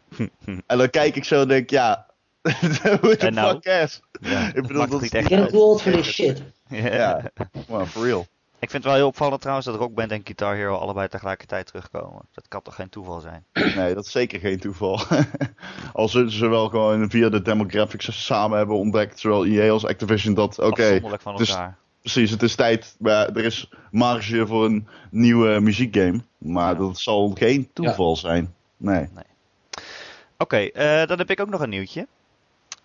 [0.68, 2.06] en dan kijk ik zo en denk ja.
[3.02, 3.52] Who the nou?
[3.52, 4.02] fuck cares?
[4.22, 6.44] ja, Ik bedoel, dat het is echt old for this shit.
[6.68, 6.78] Ja.
[6.96, 7.32] Ja,
[7.68, 8.28] well, for real.
[8.60, 12.22] Ik vind het wel heel opvallend trouwens dat Rockband en Guitar Hero allebei tegelijkertijd terugkomen.
[12.34, 13.46] Dat kan toch geen toeval zijn?
[13.76, 15.00] Nee, dat is zeker geen toeval.
[15.94, 20.34] Als ze, ze wel gewoon via de demographics samen hebben ontdekt, zowel EA als Activision,
[20.34, 21.78] dat oké, Afzonderlijk van het is- elkaar.
[22.02, 26.22] Precies, het is tijd, maar er is marge voor een nieuwe muziekgame.
[26.38, 26.80] Maar Ja.
[26.80, 28.54] dat zal geen toeval zijn.
[28.78, 29.08] Nee.
[30.38, 32.08] Oké, eh, dan heb ik ook nog een nieuwtje.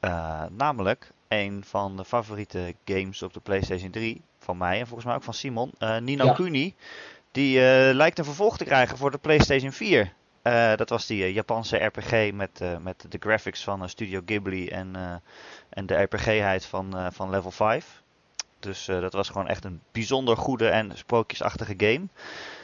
[0.01, 5.07] Eh, namelijk een van de favoriete games op de PlayStation 3 van mij en volgens
[5.07, 5.73] mij ook van Simon.
[5.79, 6.33] eh, Nino Ja.
[6.33, 6.75] Kuni.
[7.33, 10.13] Die eh, lijkt een vervolg te krijgen voor de PlayStation 4.
[10.43, 14.21] Eh, dat was die eh, Japanse RPG met, eh, met de graphics van eh, Studio
[14.27, 15.15] Ghibli en, eh,
[15.69, 18.03] en de RPG-heid van, eh, van Level 5.
[18.59, 22.07] Dus eh, dat was gewoon echt een bijzonder goede en sprookjesachtige game.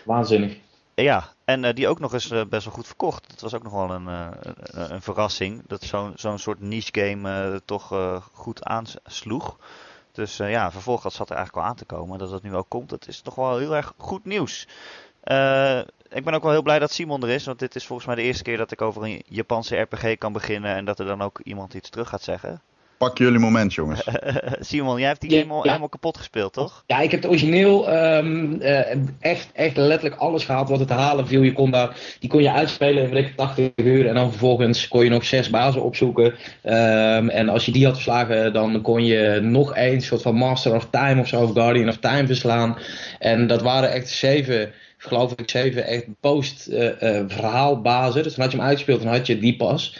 [0.05, 0.57] Waanzinnig.
[0.94, 3.31] Ja, en eh, die ook nog eens eh, best wel goed verkocht.
[3.31, 5.62] Dat was ook nog wel een, een, een verrassing.
[5.66, 9.59] Dat zo'n zo'n soort niche game toch goed aansloeg.
[10.12, 12.18] Dus ja, vervolg dat zat er eigenlijk al aan te komen.
[12.18, 14.66] Dat het nu ook komt, dat is toch wel heel erg goed nieuws.
[16.09, 17.46] Ik ben ook wel heel blij dat Simon er is.
[17.46, 20.33] Want dit is volgens mij de eerste keer dat ik over een Japanse RPG kan
[20.33, 20.74] beginnen.
[20.74, 22.62] En dat er dan ook iemand iets terug gaat zeggen.
[23.03, 24.05] Pak jullie moment, jongens.
[24.61, 25.69] Simon, jij hebt die Ja, game al ja.
[25.69, 26.85] helemaal kapot gespeeld, toch?
[26.87, 30.95] Ja, ik heb het origineel ehm, eh, echt, echt letterlijk alles gehaald wat het te
[30.95, 31.43] halen viel.
[31.43, 34.07] Je kon daar, die kon je uitspelen in weet ik, 80 uur.
[34.07, 36.35] En dan vervolgens kon je nog zes bazen opzoeken.
[36.62, 40.75] Ehm, en als je die had verslagen, dan kon je nog één soort van Master
[40.75, 42.79] of Time of zo, of Guardian of Time verslaan.
[43.19, 48.23] En dat waren echt zeven, geloof ik, zeven echt post-verhaalbazen.
[48.23, 49.97] dus dan had je hem uitgespeeld en had je die pas.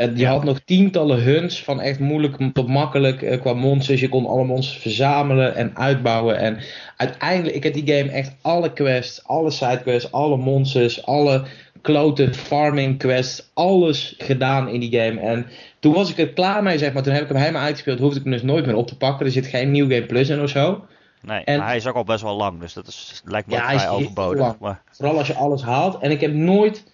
[0.00, 4.00] En je had nog tientallen hunts van echt moeilijk tot makkelijk eh, qua monsters.
[4.00, 6.38] Je kon alle monsters verzamelen en uitbouwen.
[6.38, 6.58] En
[6.96, 11.44] uiteindelijk, ik heb die game echt alle quests, alle sidequests, alle monsters, alle
[11.80, 15.20] klote farming quests, alles gedaan in die game.
[15.20, 15.46] En
[15.78, 17.02] toen was ik er klaar mee, zeg maar.
[17.02, 19.26] Toen heb ik hem helemaal uitgespeeld, hoefde ik hem dus nooit meer op te pakken.
[19.26, 20.84] Er zit geen New Game Plus in of zo.
[21.22, 22.60] Nee, En- maar hij is ook al best wel lang.
[22.60, 24.58] Dus dat is, lijkt me Ja, ook hij is vrij overbodig.
[24.58, 25.98] Maar, Vooral als je alles haalt.
[25.98, 26.90] En ik heb nooit eh,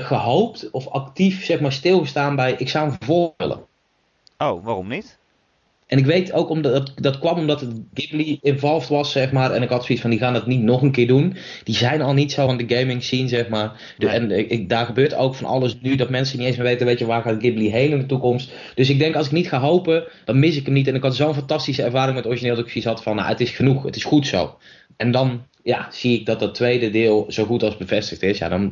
[0.00, 2.92] gehoopt of actief, zeg maar, stilgestaan bij, ik zou
[3.36, 3.60] willen.
[4.38, 5.18] oh, waarom niet?
[5.90, 9.50] En ik weet ook, omdat dat, kwam omdat het Ghibli involved was, zeg maar.
[9.50, 11.36] En ik had zoiets van, die gaan dat niet nog een keer doen.
[11.64, 13.94] Die zijn al niet zo aan de gaming scene, zeg maar.
[13.98, 14.14] De, Nee.
[14.14, 16.98] En ik, daar gebeurt ook van alles nu, dat mensen niet eens meer weten, weet
[16.98, 18.52] je, waar gaat Ghibli heen in de toekomst.
[18.74, 20.88] Dus ik denk, als ik niet ga hopen, dan mis ik hem niet.
[20.88, 23.40] En ik had zo'n fantastische ervaring met origineel, dat ik zoiets had van, nou, het
[23.40, 24.56] is genoeg, het is goed zo.
[24.96, 28.38] En dan, ja, zie ik dat dat tweede deel zo goed als bevestigd is.
[28.38, 28.62] Ja, dan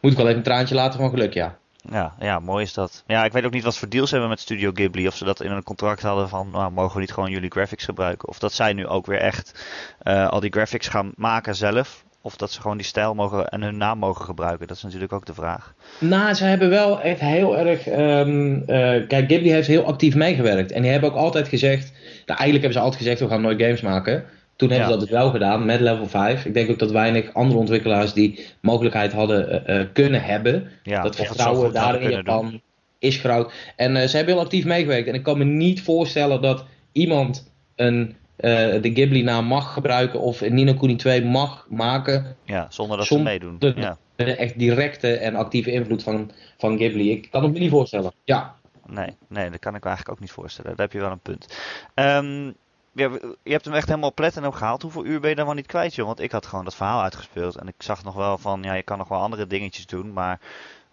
[0.00, 1.58] moet ik wel even een traantje laten van geluk, ja.
[1.90, 3.04] Ja, ja, mooi is dat.
[3.06, 5.06] Ja, ik weet ook niet wat voor deals ze hebben met Studio Ghibli.
[5.06, 7.84] Of ze dat in een contract hadden van, nou, mogen we niet gewoon jullie graphics
[7.84, 8.28] gebruiken?
[8.28, 9.64] Of dat zij nu ook weer echt
[10.02, 12.04] eh, al die graphics gaan maken zelf.
[12.20, 14.66] Of dat ze gewoon die stijl mogen en hun naam mogen gebruiken.
[14.66, 15.74] Dat is natuurlijk ook de vraag.
[15.98, 17.86] Nou, ze hebben wel echt heel erg.
[17.86, 20.72] ehm, eh, kijk, Ghibli heeft heel actief meegewerkt.
[20.72, 21.92] En die hebben ook altijd gezegd.
[22.26, 24.24] Nou, eigenlijk hebben ze altijd gezegd: we gaan nooit games maken.
[24.56, 26.44] Toen hebben ze dat dus wel gedaan met level 5.
[26.44, 30.70] Ik denk ook dat weinig andere ontwikkelaars die mogelijkheid hadden eh, eh, kunnen hebben.
[30.82, 32.34] Dat vertrouwen goed hadden daar in kunnen doen.
[32.34, 32.60] Japan
[32.98, 33.52] is groot.
[33.76, 35.08] En eh, ze hebben heel actief meegewerkt.
[35.08, 40.20] En ik kan me niet voorstellen dat iemand een, de Ghibli-naam mag gebruiken.
[40.20, 42.36] of een Nino Kuni 2 mag maken.
[42.44, 43.56] Ja, zonder dat Zonder ze meedoen.
[43.58, 43.96] de- Ja.
[44.16, 47.10] De echt directe en actieve invloed van, van Ghibli.
[47.10, 48.12] Ik kan het me niet voorstellen.
[48.24, 48.54] Ja.
[48.86, 50.70] Nee, nee, dat kan ik me eigenlijk ook niet voorstellen.
[50.76, 51.46] Daar heb je wel een punt.
[51.94, 52.52] Ehm, ja,
[52.94, 54.82] je hebt hem echt helemaal platinum gehaald.
[54.82, 56.06] Hoeveel uur ben je dan wel niet kwijt, joh?
[56.06, 57.56] Want ik had gewoon dat verhaal uitgespeeld.
[57.56, 60.12] En ik zag nog wel van, ja, je kan nog wel andere dingetjes doen.
[60.12, 60.40] Maar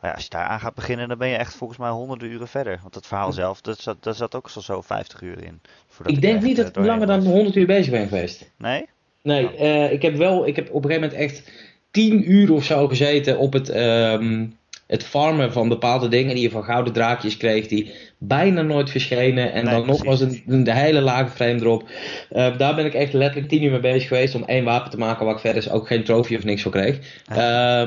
[0.01, 2.47] ja, als je daar aan gaat beginnen, dan ben je echt volgens mij honderden uren
[2.47, 2.79] verder.
[2.81, 5.61] Want het verhaal zelf, dat zat, daar zat ook zo, zo 50 uur in.
[6.05, 7.33] Ik denk niet dat eh, ik langer doorheen dan was.
[7.33, 8.51] 100 uur bezig ben geweest.
[8.57, 8.85] Nee?
[9.21, 11.51] Nee, eh, ik heb wel, ik heb op een gegeven moment echt
[11.91, 14.47] 10 uur of zo gezeten op het, ehm,
[14.87, 19.53] het farmen van bepaalde dingen die je van gouden draakjes kreeg, die bijna nooit verschenen.
[19.53, 20.19] En Nee, dan nog precies.
[20.19, 21.89] was een, een de hele lage frame erop.
[22.29, 24.97] Eh, daar ben ik echt letterlijk 10 uur mee bezig geweest om één wapen te
[24.97, 26.99] maken waar ik verder ook geen trofee of niks voor kreeg.
[27.27, 27.35] Eh,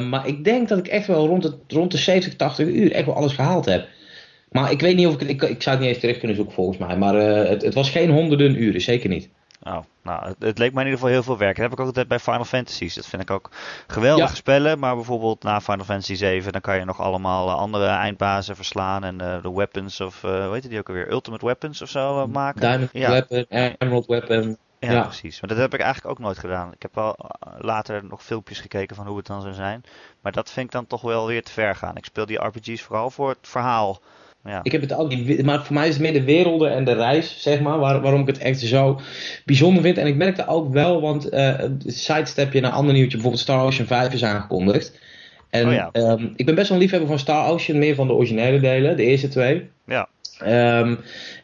[0.09, 3.07] maar ik denk dat ik echt wel rond, het, rond de 70, 80 uur echt
[3.07, 3.87] wel alles gehaald heb.
[4.51, 6.55] Maar ik weet niet of ik ik, ik zou het niet eens terug kunnen zoeken
[6.55, 6.97] volgens mij.
[6.97, 9.29] Maar eh, het, het was geen honderden uren, zeker niet.
[9.65, 11.55] Oh, nou, het, het leek mij in ieder geval heel veel werk.
[11.57, 12.95] Dat heb ik ook altijd bij Final Fantasies.
[12.95, 13.51] Dat vind ik ook
[13.87, 14.35] geweldige Ja.
[14.35, 14.79] spellen.
[14.79, 19.05] Maar bijvoorbeeld na Final Fantasy 7, dan kan je nog allemaal eh, andere eindbazen verslaan.
[19.05, 21.11] En eh, de weapons of, eh hoe heet die ook alweer?
[21.11, 22.61] Ultimate Weapons of zo eh, maken.
[22.61, 23.45] Diamond ja, Weapon,
[23.79, 24.57] Emerald Weapon.
[24.79, 25.03] ja, ja.
[25.03, 25.41] precies.
[25.41, 26.73] Maar dat heb ik eigenlijk ook nooit gedaan.
[26.73, 27.17] Ik heb wel
[27.59, 29.85] later nog filmpjes gekeken van hoe het dan zou zijn.
[30.21, 31.97] Maar dat vind ik dan toch wel weer te ver gaan.
[31.97, 34.01] Ik speel die RPG's vooral voor het verhaal.
[34.45, 36.85] Ja, Ik heb het ook niet, maar voor mij is het meer de werelden en
[36.85, 39.01] de reis, zeg maar, waar, waarom ik het echt zo
[39.45, 39.99] bijzonder vind.
[39.99, 43.65] En ik merkte ook wel, want eh sidestep je naar een ander nieuwtje, bijvoorbeeld Star
[43.65, 44.99] Ocean 5 is aangekondigd.
[45.51, 45.89] En Oh ja.
[45.93, 48.97] ehm, ik ben best wel een liefhebber van Star Ocean, meer van de originele delen,
[48.97, 49.69] de eerste twee.
[49.87, 50.09] ja.
[50.39, 50.95] Ehm,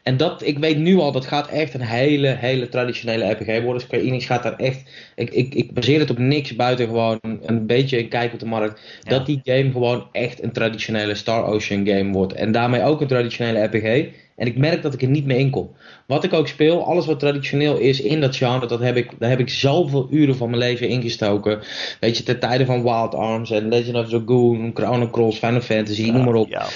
[0.03, 3.83] en dat, ik weet nu al, dat gaat echt een hele, hele traditionele RPG worden.
[3.83, 7.67] Square Enix gaat daar echt, ik, ik, ik baseer het op niks buiten gewoon een
[7.67, 8.81] beetje een kijk op de markt.
[9.03, 9.11] Ja.
[9.11, 12.33] Dat die game gewoon echt een traditionele Star Ocean game wordt.
[12.33, 14.09] En daarmee ook een traditionele RPG.
[14.37, 15.71] En ik merk dat ik er niet meer in kom.
[16.07, 19.31] Wat ik ook speel, alles wat traditioneel is in dat genre, dat heb ik, daar
[19.31, 21.61] heb ik zoveel uren van mijn leven ingestoken.
[22.01, 26.11] Weet je, ten tijde van Wild Arms en Legend of Dragoon, Chrono Cross, Final Fantasy,
[26.11, 26.67] noem maar op Ja,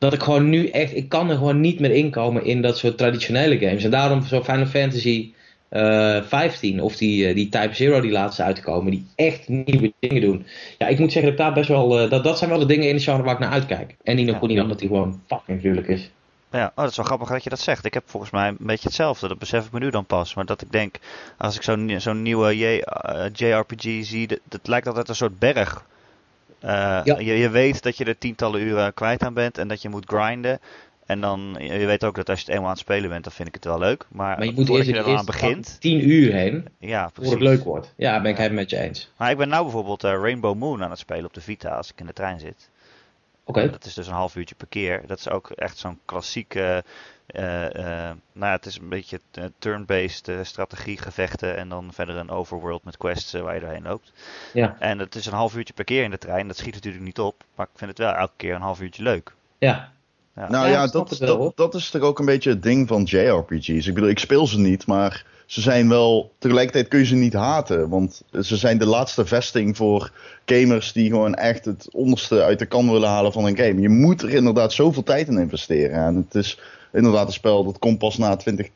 [0.00, 2.98] dat ik gewoon nu echt, ik kan er gewoon niet meer inkomen in dat soort
[2.98, 3.84] traditionele games.
[3.84, 5.32] En daarom zo Final Fantasy
[5.68, 9.92] eh 15 of die, eh, die Type Zero die laatst is uitgekomen, die echt nieuwe
[9.98, 10.46] dingen doen.
[10.78, 12.88] Ja, ik moet zeggen dat daar best wel, eh, dat, dat zijn wel de dingen
[12.88, 13.96] in de genre waar ik naar uitkijk.
[14.02, 14.38] En Nino Ja.
[14.38, 16.10] Kuni dan, dat die gewoon fucking gruwelijk is.
[16.52, 17.84] Ja, oh, dat is wel grappig dat je dat zegt.
[17.84, 19.28] Ik heb volgens mij een beetje hetzelfde.
[19.28, 20.34] Dat besef ik me nu dan pas.
[20.34, 20.96] Maar dat ik denk,
[21.38, 25.38] als ik zo'n zo'n nieuwe J, eh, JRPG zie, dat, dat lijkt altijd een soort
[25.38, 25.84] berg.
[26.60, 27.18] Eh, Ja.
[27.18, 30.04] je, je weet dat je er tientallen uren kwijt aan bent en dat je moet
[30.06, 30.60] grinden.
[31.10, 33.32] En dan, je weet ook dat als je het eenmaal aan het spelen bent, dan
[33.32, 34.06] vind ik het wel leuk.
[34.08, 37.40] Maar, Maar je moet eerst je er aan begint, 10 uur heen, ja, voor het
[37.40, 37.92] leuk wordt.
[37.96, 39.10] Ja, ben ik het met je eens.
[39.16, 41.90] Maar ik ben nou bijvoorbeeld eh, Rainbow Moon aan het spelen op de Vita als
[41.90, 42.70] ik in de trein zit.
[43.44, 43.70] Oké.
[43.70, 45.02] Dat is dus een half uurtje per keer.
[45.06, 46.84] Dat is ook echt zo'n klassieke.
[47.26, 49.20] eh, eh, nou ja, het is een beetje
[49.58, 51.56] turn-based strategiegevechten.
[51.56, 54.12] En dan verder een overworld met quests waar je doorheen loopt.
[54.52, 54.76] Ja.
[54.78, 56.46] En het is een half uurtje per keer in de trein.
[56.46, 57.44] Dat schiet natuurlijk niet op.
[57.54, 59.32] Maar ik vind het wel elke keer een half uurtje leuk.
[59.58, 59.92] Ja.
[60.40, 60.50] Ja.
[60.50, 63.86] Nou Ja, dat, dat, dat is toch ook een beetje het ding van JRPG's.
[63.86, 66.32] Ik bedoel, ik speel ze niet, maar ze zijn wel.
[66.38, 67.88] Tegelijkertijd kun je ze niet haten.
[67.88, 70.12] Want ze zijn de laatste vesting voor
[70.46, 73.80] gamers die gewoon echt het onderste uit de kan willen halen van een game.
[73.80, 76.04] Je moet er inderdaad zoveel tijd in investeren.
[76.04, 76.58] En het is
[76.92, 78.68] inderdaad een spel dat komt pas na 20,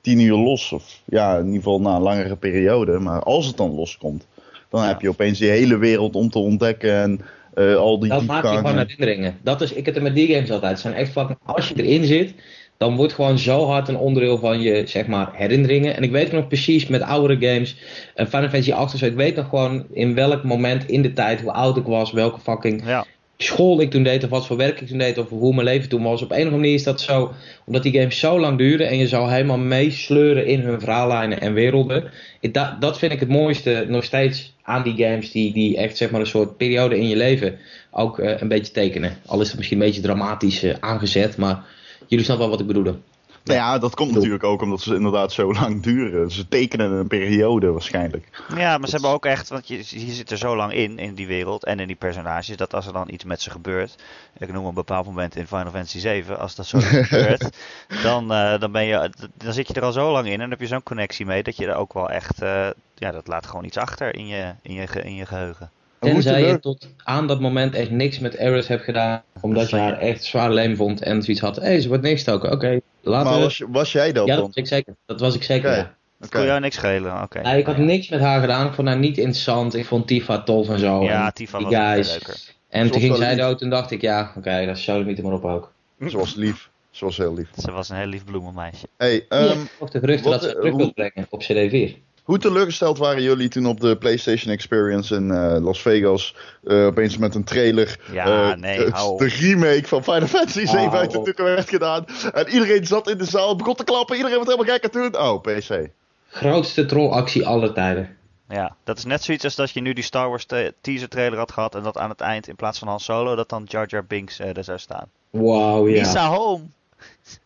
[0.00, 0.72] 10 uur los.
[0.72, 2.98] Of ja, in ieder geval na een langere periode.
[2.98, 4.26] Maar als het dan loskomt,
[4.68, 4.88] dan Ja.
[4.88, 6.92] heb je opeens die hele wereld om te ontdekken.
[6.94, 7.20] En
[7.54, 9.38] eh, al die Dat maakt je gewoon herinneringen.
[9.42, 10.72] Dat is, ik heb het met die games altijd.
[10.72, 12.34] Het zijn echt fucking, als je erin zit,
[12.76, 15.96] dan wordt gewoon zo hard een onderdeel van je, zeg maar, herinneringen.
[15.96, 17.76] En ik weet nog precies met oudere games,
[18.16, 21.12] uh, Final Fantasy 8 of zo, ik weet nog gewoon in welk moment in de
[21.12, 23.04] tijd, hoe oud ik was, welke fucking Ja,
[23.36, 25.88] school ik toen deed, of wat voor werk ik toen deed, of hoe mijn leven
[25.88, 26.22] toen was.
[26.22, 27.32] Op een of andere manier is dat zo,
[27.64, 31.54] omdat die games zo lang duren en je zou helemaal meesleuren in hun verhaallijnen en
[31.54, 32.10] werelden.
[32.40, 36.10] Dat, dat vind ik het mooiste nog steeds aan die games, die, die echt zeg
[36.10, 37.58] maar een soort periode in je leven
[37.90, 39.16] ook uh, een beetje tekenen.
[39.26, 41.64] Al is het misschien een beetje dramatisch uh, aangezet, maar
[42.06, 42.96] jullie snappen wel wat ik bedoel.
[43.44, 46.30] Nou ja, dat komt natuurlijk ook omdat ze inderdaad zo lang duren.
[46.30, 48.28] Ze tekenen een periode waarschijnlijk.
[48.56, 51.14] Ja, maar ze hebben ook echt, want je, je zit er zo lang in, in
[51.14, 53.94] die wereld en in die personages, dat als er dan iets met ze gebeurt,
[54.38, 57.56] ik noem een bepaald moment in Final Fantasy 7, als dat zo gebeurt,
[58.02, 60.50] dan, uh, dan, ben je, dan zit je er al zo lang in en dan
[60.50, 63.46] heb je zo'n connectie mee dat je er ook wel echt, uh, ja, dat laat
[63.46, 65.70] gewoon iets achter in je, in je, in je geheugen.
[65.98, 69.22] Tenzij je tot aan dat moment echt niks met Eris hebt gedaan.
[69.40, 71.56] Omdat je haar echt zwaar leem vond en zoiets had.
[71.56, 72.52] Hé, hey, ze wordt neergestoken.
[72.52, 73.30] Oké, okay, later.
[73.30, 74.44] Maar was, was, jij dat Ja, dan?
[74.44, 74.94] dat was ik zeker.
[75.06, 75.80] Dat was ik zeker, okay.
[75.80, 75.94] ja.
[76.18, 77.40] Dat kon jou niks schelen, oké.
[77.40, 78.66] Nee, ik had niks met haar gedaan.
[78.66, 79.74] Ik vond haar niet interessant.
[79.74, 81.02] Ik vond Tifa tof en zo.
[81.02, 82.10] Ja, en Tifa was guys.
[82.10, 82.40] leuker.
[82.68, 85.22] En toen ging zij dood en dacht ik, ja, oké, okay, dat zou ik niet
[85.22, 85.72] maar op ook.
[86.08, 86.70] Ze was lief.
[86.90, 87.48] Ze was heel lief.
[87.56, 88.86] Ze was een heel lief bloemenmeisje.
[88.96, 91.98] Hey, um, de geruchten dat ze terug hoe, wil brengen op CD4.
[92.24, 97.16] Hoe teleurgesteld waren jullie toen op de PlayStation Experience in uh, Las Vegas uh, opeens
[97.16, 101.12] met een trailer ja, uh, nee, hou de remake van Final Fantasy 7 Hou uit
[101.12, 104.74] de werd gedaan en iedereen zat in de zaal, begon te klappen, iedereen was helemaal
[104.74, 105.88] gek en toen, oh PC.
[106.28, 108.16] Grootste trollactie aller tijden.
[108.48, 110.46] Ja, dat is net zoiets als dat je nu die Star Wars
[110.80, 113.48] teaser trailer had gehad en dat aan het eind in plaats van Han Solo dat
[113.48, 115.10] dan Jar Jar Binks uh, er zou staan.
[115.30, 115.98] Wauw, ja.
[115.98, 116.62] Lisa home.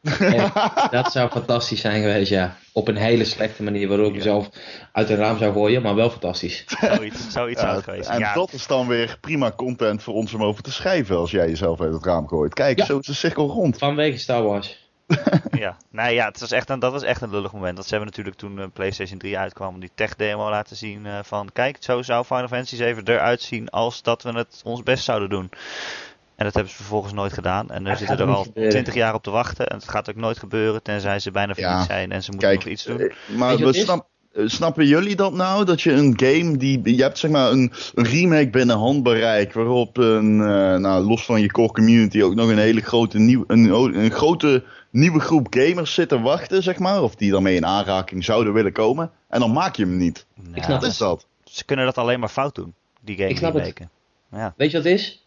[0.03, 0.53] En
[0.91, 2.57] dat zou fantastisch zijn geweest, ja.
[2.73, 4.49] Op een hele slechte manier, waarop ik mezelf
[4.93, 6.65] uit een raam zou gooien, maar wel fantastisch.
[6.81, 8.09] Zoiets, zoiets zou het geweest.
[8.09, 8.35] En ja.
[8.35, 11.81] dat is dan weer prima content voor ons om over te schrijven als jij jezelf
[11.81, 12.55] uit het raam gooit.
[12.55, 12.85] Kijk, Ja.
[12.85, 13.79] zo is de cirkel rond.
[13.79, 14.87] Vanwege Star Wars.
[15.51, 17.75] Ja, nee, ja het was echt een, dat was echt een lullig moment.
[17.75, 21.19] Want ze hebben natuurlijk toen uh, PlayStation 3 uitkwam die tech demo laten zien uh,
[21.23, 25.05] van kijk, zo zou Final Fantasy 7 eruit zien als dat we het ons best
[25.05, 25.51] zouden doen.
[26.39, 27.71] En dat hebben ze vervolgens nooit gedaan.
[27.71, 28.47] En Het zitten er al.
[28.53, 29.67] 20 jaar op te wachten.
[29.69, 31.85] En het gaat ook nooit gebeuren, tenzij ze bijna failliet Ja.
[31.85, 32.99] zijn en ze moeten Kijk, nog iets doen.
[33.01, 35.65] eh, maar we snap, eh, snappen jullie dat nou?
[35.65, 36.97] Dat je een game die.
[36.97, 39.53] Je hebt zeg maar een, een remake binnen handbereik.
[39.53, 40.41] Waarop een.
[40.41, 43.65] eh, nou, los van je core community ook nog een hele grote, nieuw, een,
[43.99, 47.03] een grote nieuwe groep gamers zit te wachten, zeg maar.
[47.03, 49.11] Of die daarmee in aanraking zouden willen komen.
[49.29, 50.27] En dan maak je hem niet.
[50.35, 51.27] Nou, snap Wat is dat?
[51.45, 53.63] Ze kunnen dat alleen maar fout doen, die game Ik snap het.
[53.63, 53.91] remaken.
[54.33, 54.55] Ja.
[54.57, 55.23] Weet je wat het is?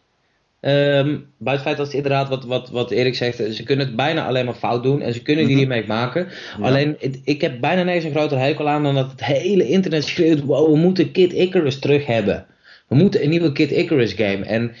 [0.62, 3.86] Ehm, buiten het feit dat het inderdaad, wat, wat, wat Erik zegt, eh, ze kunnen
[3.86, 5.02] het bijna alleen maar fout doen.
[5.02, 5.64] En ze kunnen die Mhm.
[5.68, 6.28] remake maken.
[6.58, 6.64] Ja.
[6.66, 10.04] Alleen, het- ik heb bijna nergens een groter hekel aan dan dat het hele internet
[10.04, 12.46] schreeuwt: wow, we moeten Kid Icarus terug hebben.
[12.92, 14.44] We moeten een nieuwe Kid Icarus game.
[14.44, 14.74] En 90%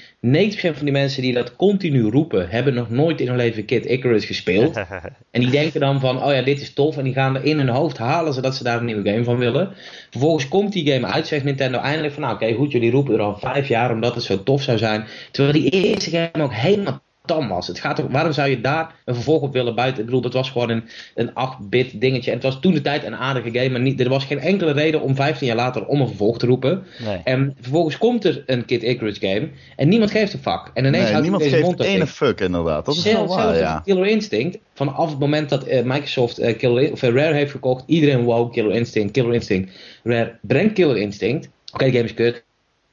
[0.54, 4.24] van die mensen die dat continu roepen, hebben nog nooit in hun leven Kid Icarus
[4.24, 4.76] gespeeld.
[5.30, 6.96] En die denken dan van, oh ja, dit is tof.
[6.96, 9.24] En die gaan er in hun hoofd halen ze dat ze daar een nieuwe game
[9.24, 9.70] van willen.
[10.10, 13.20] Vervolgens komt die game uit, zegt Nintendo eindelijk van, nou oké, goed, jullie roepen er
[13.20, 15.04] al vijf jaar omdat het zo tof zou zijn.
[15.30, 17.66] Terwijl die eerste game ook helemaal tam was.
[17.66, 19.98] Het gaat ook, waarom zou je daar een vervolg op willen buiten?
[19.98, 22.30] Ik bedoel, dat was gewoon een, een 8-bit dingetje.
[22.30, 24.72] En het was toen de tijd een aardige game, maar niet, er was geen enkele
[24.72, 26.82] reden om 15 jaar later om een vervolg te roepen.
[27.04, 27.20] nee.
[27.24, 30.70] En vervolgens komt er een Kid Icarus game en niemand geeft een fuck.
[30.74, 32.84] En ineens Nee, houdt niemand deze geeft mond ene fuck inderdaad.
[32.84, 33.80] Dat is wel Zelf- waar, ja.
[33.84, 37.50] Killer Instinct, vanaf het moment dat eh, Microsoft eh, Killer, In- of, eh, Rare heeft
[37.50, 39.72] gekocht, iedereen wow, Killer Instinct, Killer Instinct.
[40.02, 41.48] Rare brengt Killer Instinct.
[41.72, 42.44] Oké, de game is kut.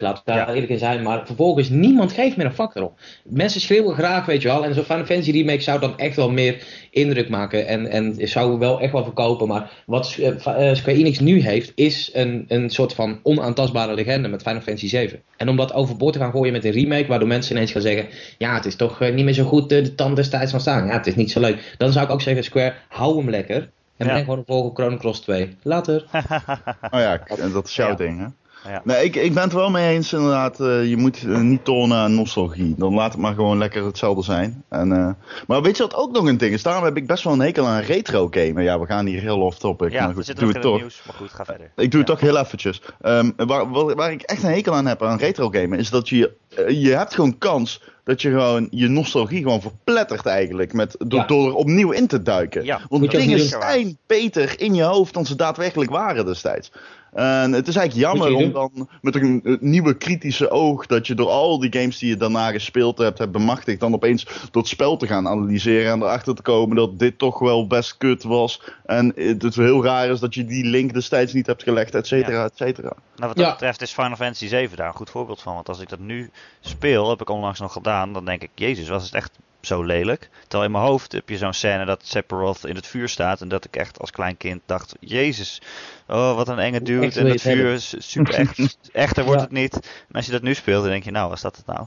[0.01, 0.53] Laten we daar Ja.
[0.53, 2.99] eerlijk in zijn, maar vervolgens niemand geeft meer een fuck erop.
[3.23, 4.63] Mensen schreeuwen graag, weet je wel.
[4.65, 7.67] En zo'n Final Fantasy remake zou dan echt wel meer indruk maken.
[7.67, 9.47] En, en zou wel echt wel verkopen.
[9.47, 10.27] Maar wat eh,
[10.69, 14.87] eh, Square Enix nu heeft, is een, een soort van onaantastbare legende met Final Fantasy
[14.87, 15.21] 7.
[15.37, 18.07] En om dat overboord te gaan gooien met een remake, waardoor mensen ineens gaan zeggen:
[18.37, 20.85] Ja, het is toch eh, niet meer zo goed de tand destijds van staan.
[20.87, 21.73] Ja, het is niet zo leuk.
[21.77, 23.69] Dan zou ik ook zeggen: Square, hou hem lekker.
[23.97, 24.11] En Ja.
[24.11, 25.57] breng gewoon een volgende Chrono Cross 2.
[25.63, 26.05] Later.
[26.91, 27.95] Oh ja, en dat is jouw Ja.
[27.95, 28.25] ding, hè?
[28.69, 28.81] Ja.
[28.83, 30.59] Nee, ik, ik ben het wel mee eens inderdaad.
[30.59, 32.73] eh, je moet eh, niet tonen aan nostalgie.
[32.77, 34.63] Dan laat het maar gewoon lekker hetzelfde zijn.
[34.69, 35.09] En, eh,
[35.47, 36.63] maar weet je wat ook nog een ding is?
[36.63, 38.63] Daarom heb ik best wel een hekel aan retro gamen.
[38.63, 39.91] Ja, we gaan hier heel off topic.
[39.91, 40.81] ja, maar we goed, zitten doe het in het toch.
[40.89, 41.71] nieuws, maar goed, ga verder.
[41.75, 42.15] Ik doe het Ja.
[42.15, 42.81] toch heel eventjes.
[43.01, 46.09] Ehm, waar, waar, waar ik echt een hekel aan heb aan retro gamen, is dat
[46.09, 46.31] je,
[46.67, 50.73] je hebt gewoon kans dat je gewoon je nostalgie gewoon verplettert eigenlijk.
[50.73, 51.25] Met, door, Ja.
[51.25, 52.63] door er opnieuw in te duiken.
[52.65, 56.71] Ja, Want dingen zijn beter in je hoofd dan ze daadwerkelijk waren destijds.
[57.13, 61.29] En het is eigenlijk jammer om dan met een, nieuwe kritische oog, dat je door
[61.29, 65.07] al die games die je daarna gespeeld hebt, hebt bemachtigd, dan opeens het spel te
[65.07, 68.61] gaan analyseren en erachter te komen dat dit toch wel best kut was.
[68.85, 72.43] En het heel raar is dat je die link destijds niet hebt gelegd, et cetera,
[72.43, 72.93] et cetera.
[73.15, 73.51] Nou, wat dat Ja.
[73.51, 75.53] betreft is Final Fantasy 7 daar een goed voorbeeld van.
[75.53, 78.89] Want als ik dat nu speel, heb ik onlangs nog gedaan, dan denk ik, jezus,
[78.89, 80.29] was het echt zo lelijk.
[80.41, 83.41] Terwijl in mijn hoofd heb je zo'n scène dat Sephiroth in het vuur staat.
[83.41, 85.61] En dat ik echt als klein kind dacht, jezus,
[86.07, 87.05] oh wat een enge dude.
[87.05, 87.73] Echt En het vuur hebben.
[87.73, 88.77] is super echt.
[88.91, 89.45] Echter wordt Ja.
[89.47, 89.73] het niet.
[90.07, 91.85] En als je dat nu speelt, dan denk je, nou, was dat het nou?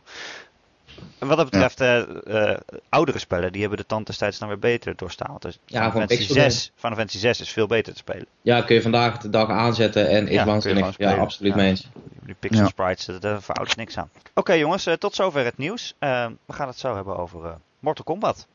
[1.19, 4.97] Wat dat betreft, eh, eh, oudere spellen, die hebben de tand destijds dan weer beter
[4.97, 5.37] doorstaan.
[5.39, 8.27] Dus Ja, Final, gewoon Fantasy pixel 6, Final Fantasy 6 is veel beter te spelen.
[8.43, 10.85] Ja, kun je vandaag de dag aanzetten en is Ja, waanzinnig.
[10.87, 11.19] Ja, spelen.
[11.19, 11.59] absoluut Ja.
[11.59, 11.89] mee eens.
[12.23, 12.69] Die pixel Ja.
[12.69, 14.11] sprites, daar daar veroudert niks aan.
[14.35, 15.95] Oké jongens, eh, tot zover het nieuws.
[15.99, 18.47] Eh, we gaan het zo hebben over eh, Mortal Kombat.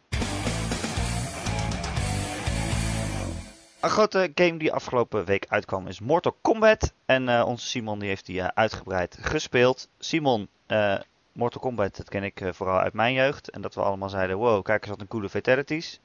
[3.82, 6.93] Een grote game die afgelopen week uitkwam is Mortal Kombat.
[7.06, 9.89] En eh, onze Simon die heeft die eh, uitgebreid gespeeld.
[10.00, 10.95] Simon, eh,
[11.38, 13.50] Mortal Kombat, dat ken ik eh, vooral uit mijn jeugd.
[13.50, 16.00] En dat we allemaal zeiden, wow, kijk eens wat een coole fatalities.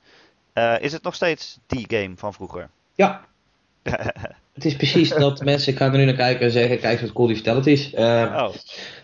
[0.53, 2.69] Eh, is het nog steeds die game van vroeger?
[2.95, 3.25] Ja.
[4.53, 7.13] Het is precies dat mensen gaan er nu naar kijken en zeggen, kijk eens wat
[7.13, 7.93] cool die fatalities.
[7.93, 8.03] Eh,
[8.37, 8.55] oh,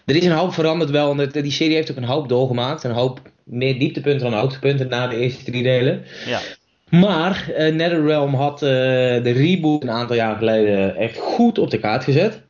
[0.05, 1.21] Er is een hoop veranderd wel.
[1.21, 2.85] En die serie heeft ook een hoop doorgemaakt.
[2.85, 6.05] Een hoop meer dieptepunten dan hoogtepunten na de eerste drie delen.
[6.27, 6.41] ja.
[6.89, 12.48] Maar NetherRealm had de reboot een aantal jaar geleden echt goed op de kaart gezet.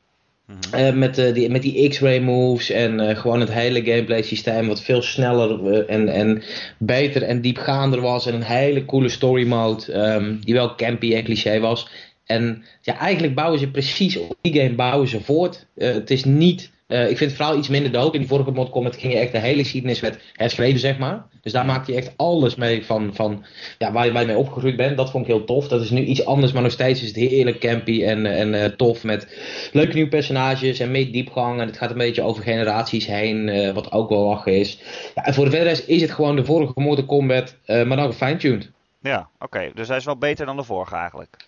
[0.49, 0.75] Mhm.
[0.75, 4.67] Eh, met, eh, die, met die X-ray moves en eh, gewoon het hele gameplay systeem
[4.67, 6.43] wat veel sneller en, en
[6.79, 8.27] beter en diepgaander was.
[8.27, 11.89] En een hele coole story mode ehm, die wel campy en cliché was.
[12.25, 15.67] En ja, eigenlijk bouwen ze precies op die game bouwen ze voort.
[15.75, 16.71] Het is niet...
[16.89, 18.15] eh, ik vind het vooral iets minder dood.
[18.15, 21.27] In die vorige Mortal Kombat ging je echt de hele geschiedeniswet herschreven, zeg maar.
[21.43, 23.45] Dus daar maak je echt alles mee van, van
[23.79, 24.97] ja, waar, je, waar mee opgegroeid bent.
[24.97, 25.69] Dat vond ik heel tof.
[25.69, 28.65] Dat is nu iets anders, maar nog steeds is het heerlijk campy en, en eh,
[28.65, 29.05] tof.
[29.05, 29.39] Met
[29.73, 31.61] leuke nieuwe personages en meer diepgang.
[31.61, 34.79] En het gaat een beetje over generaties heen, eh, wat ook wel lachen is.
[35.15, 38.71] Ja, en voor de verder is het gewoon de vorige Mortal Kombat, maar dan gefine-tuned.
[39.01, 39.71] Ja, oké.
[39.75, 41.48] Dus hij is wel beter dan de vorige eigenlijk.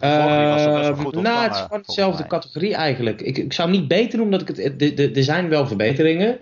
[0.00, 3.20] Eh, goed nou, het is gewoon volgens dezelfde categorie eigenlijk.
[3.20, 4.78] Ik, ik zou niet beter doen, omdat ik het.
[4.78, 6.38] de- de- Er zijn wel verbeteringen.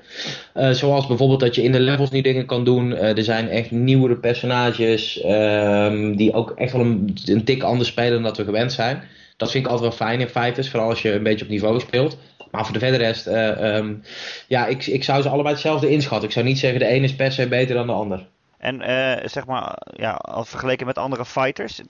[0.55, 2.95] Eh, zoals bijvoorbeeld dat je in de levels nu dingen kan doen.
[2.95, 5.21] Eh, er zijn echt nieuwere personages.
[5.21, 9.03] ehm, die ook echt wel een, een tik anders spelen dan dat we gewend zijn.
[9.37, 10.71] Dat vind ik altijd wel fijn in fighters.
[10.71, 12.19] Vooral als je een beetje op niveau speelt.
[12.51, 13.27] Maar voor de verder rest.
[13.27, 13.95] eh, ehm,
[14.47, 16.29] ja, ik, ik zou ze allebei hetzelfde inschatten.
[16.29, 18.27] Ik zou niet zeggen de ene is per se beter dan de ander.
[18.59, 21.81] En eh, zeg maar, ja, als vergeleken met andere fighters.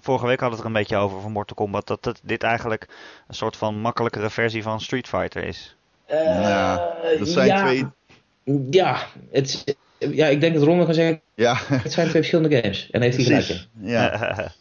[0.00, 1.86] Vorige week hadden we het er een beetje over van Mortal Kombat.
[1.86, 2.88] Dat het, dit eigenlijk
[3.28, 5.76] een soort van makkelijkere versie van Street Fighter is.
[6.08, 7.84] Ja, dat zijn ja, twee...
[8.70, 8.98] Ja,
[9.32, 11.20] het, is- ja, ik denk dat Ron kan zeggen.
[11.34, 12.90] Ja, Het zijn twee verschillende games.
[12.90, 13.66] En heeft hij gelijk.
[13.80, 14.12] Ja.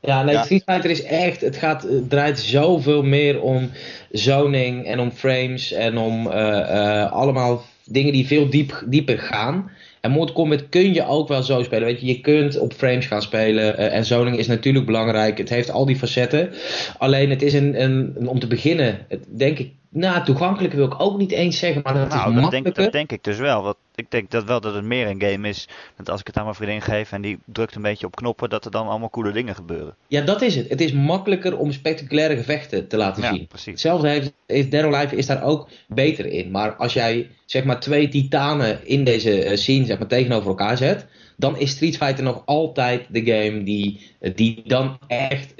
[0.00, 0.42] Ja, nee, Ja.
[0.42, 3.70] Street Fighter is echt, het, gaat, het draait zoveel meer om
[4.10, 9.70] zoning en om frames en om eh, eh, allemaal dingen die veel diep, dieper gaan.
[10.04, 11.84] En Mortal Kombat kun je ook wel zo spelen.
[11.86, 13.76] Weet je, je kunt op frames gaan spelen.
[13.76, 15.38] eh, en zoning is natuurlijk belangrijk.
[15.38, 16.50] Het heeft al die facetten.
[16.98, 20.86] Alleen het is een, een, een- om te beginnen, het, denk ik, nou toegankelijk wil
[20.86, 21.82] ik ook niet eens zeggen.
[21.84, 22.82] Maar is nou, dat denk, makkelijker.
[22.82, 23.62] dat denk ik dus wel.
[23.62, 25.68] Want ik denk dat wel dat het meer een game is.
[25.96, 28.50] Dat als ik het aan mijn vriendin geef en die drukt een beetje op knoppen,
[28.50, 29.94] dat er dan allemaal coole dingen gebeuren.
[30.08, 30.68] Ja, dat is het.
[30.68, 33.46] Het is makkelijker om spectaculaire gevechten te laten Ja, zien.
[33.46, 33.66] precies.
[33.66, 36.50] Hetzelfde heeft, is Dead is daar ook beter in.
[36.50, 40.76] Maar als jij zeg maar twee titanen in deze eh, scene zeg maar, tegenover elkaar
[40.76, 45.54] zet, dan is Street Fighter nog altijd de game die, die dan echt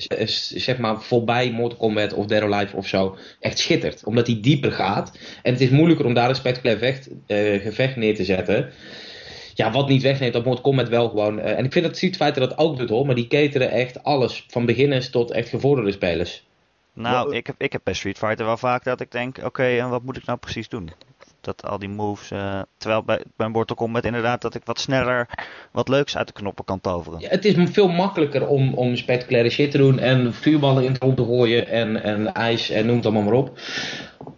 [0.55, 4.05] zeg maar voorbij Mortal Kombat of Dead or Alive of zo echt schittert.
[4.05, 5.19] Omdat die dieper gaat.
[5.43, 8.71] En het is moeilijker om daar een spectaculair vecht, eh, gevecht neer te zetten.
[9.55, 11.39] Ja, wat niet wegneemt dat Mortal Kombat wel gewoon...
[11.39, 13.07] eh, en ik vind dat Street Fighter dat ook doet hoor.
[13.07, 14.45] Maar die cateren echt alles.
[14.49, 16.45] Van beginners tot echt gevorderde spelers.
[16.93, 19.89] Nou, ik heb, ik heb bij Street Fighter wel vaak dat ik denk, oké, en
[19.89, 20.91] wat moet ik nou precies doen?
[21.45, 25.29] Dat al die moves, eh, terwijl bij, bij Mortal Kombat inderdaad dat ik wat sneller
[25.73, 27.21] wat leuks uit de knoppen kan toveren.
[27.21, 31.03] Ja, het is veel makkelijker om, om spectaculaire shit te doen en vuurballen in het
[31.03, 33.59] rond te gooien en, en ijs en noem het allemaal maar op.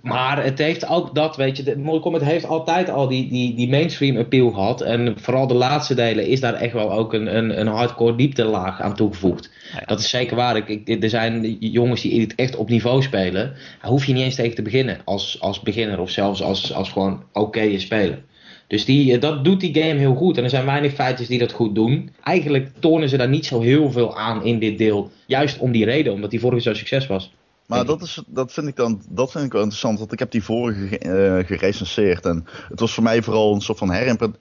[0.02, 3.68] Maar het heeft ook dat, weet je, de Kombat heeft altijd al die, die, die
[3.68, 4.80] mainstream appeal gehad.
[4.80, 8.80] En vooral de laatste delen is daar echt wel ook een, een, een hardcore dieptelaag
[8.80, 9.50] aan toegevoegd.
[9.72, 9.82] Ja.
[9.86, 10.56] Dat is zeker waar.
[10.56, 13.54] Ik, ik, er zijn jongens die het echt op niveau spelen.
[13.80, 16.90] Daar hoef je niet eens tegen te beginnen als, als beginner of zelfs als, als
[16.90, 18.18] gewoon oké speler.
[18.66, 20.36] Dus die, eh, dat doet die game heel goed.
[20.36, 22.10] En er zijn weinig fighters die dat goed doen.
[22.22, 25.10] Eigenlijk tonen ze daar niet zo heel veel aan in dit deel.
[25.26, 27.32] Juist om die reden, omdat die vorige zo succes was.
[27.66, 30.30] Maar dat, is, dat vind ik dan dat vind ik wel interessant, want ik heb
[30.30, 32.24] die vorige eh, gerecenseerd.
[32.26, 33.90] En het was voor mij vooral een soort van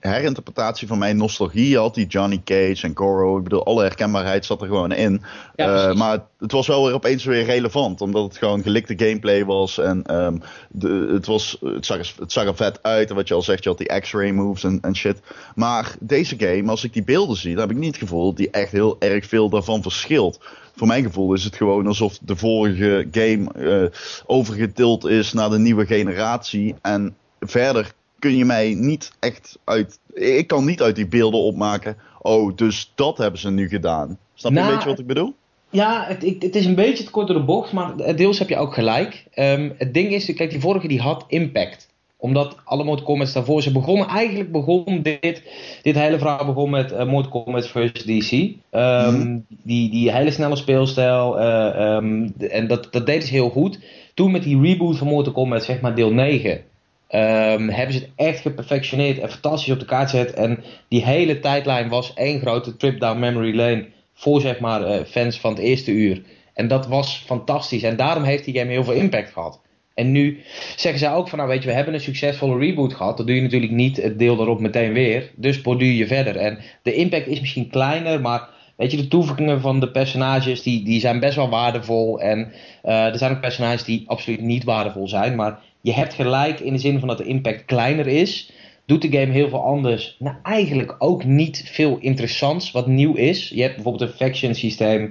[0.00, 1.68] herinterpretatie van mijn nostalgie.
[1.68, 5.22] Je had die Johnny Cage en Goro, ik bedoel, alle herkenbaarheid zat er gewoon in.
[5.56, 9.44] Ja, Eh, maar het was wel weer opeens weer relevant, omdat het gewoon gelikte gameplay
[9.44, 9.78] was.
[9.78, 10.36] En ehm,
[10.68, 13.08] de, het, was, het, zag, er- het zag er vet uit.
[13.10, 15.20] En wat je al zegt, je had die X-ray moves en, en shit.
[15.54, 18.36] Maar deze game, als ik die beelden zie, dan heb ik niet het gevoel dat
[18.36, 20.40] die echt heel erg veel daarvan verschilt.
[20.76, 25.58] Voor mijn gevoel is het gewoon alsof de vorige game eh, overgetild is naar de
[25.58, 26.74] nieuwe generatie.
[26.82, 29.98] En verder kun je mij niet echt uit.
[30.14, 31.96] Ik kan niet uit die beelden opmaken.
[32.22, 34.18] Oh, dus dat hebben ze nu gedaan.
[34.34, 35.34] Snap je Nou, een beetje wat ik bedoel?
[35.70, 38.56] Ja, het, het is een beetje te kort door de bocht, maar deels heb je
[38.56, 39.24] ook gelijk.
[39.30, 41.85] Ehm, het ding is, kijk, die vorige die had impact.
[42.26, 45.42] Omdat alle Mortal Kombat's daarvoor, ze begonnen, eigenlijk begon dit,
[45.82, 48.04] dit hele verhaal begon met uh, Mortal Kombat vs.
[48.04, 48.32] DC.
[48.70, 53.78] Um, die, die hele snelle speelstijl, uh, um, en dat, dat deden ze heel goed.
[54.14, 58.10] Toen met die reboot van Mortal Kombat, zeg maar deel 9, um, hebben ze het
[58.16, 60.32] echt geperfectioneerd en fantastisch op de kaart gezet.
[60.32, 65.04] En die hele tijdlijn was één grote trip down memory lane voor zeg maar uh,
[65.04, 66.22] fans van het eerste uur.
[66.54, 67.82] En dat was fantastisch.
[67.82, 69.60] En daarom heeft die game heel veel impact gehad.
[69.96, 70.40] En nu
[70.76, 73.16] zeggen ze ook van, nou weet je, we hebben een succesvolle reboot gehad.
[73.16, 75.30] Dat doe je natuurlijk niet het deel daarop meteen weer.
[75.34, 76.36] Dus borduur je verder.
[76.36, 80.84] En de impact is misschien kleiner, maar weet je, de toevoegingen van de personages, die,
[80.84, 82.20] die zijn best wel waardevol.
[82.20, 82.52] En
[82.84, 85.34] uh, er zijn ook personages die absoluut niet waardevol zijn.
[85.34, 88.50] Maar je hebt gelijk in de zin van dat de impact kleiner is
[88.86, 90.16] doet de game heel veel anders.
[90.18, 93.48] Nou, eigenlijk ook niet veel interessants wat nieuw is.
[93.48, 95.02] Je hebt bijvoorbeeld een faction systeem.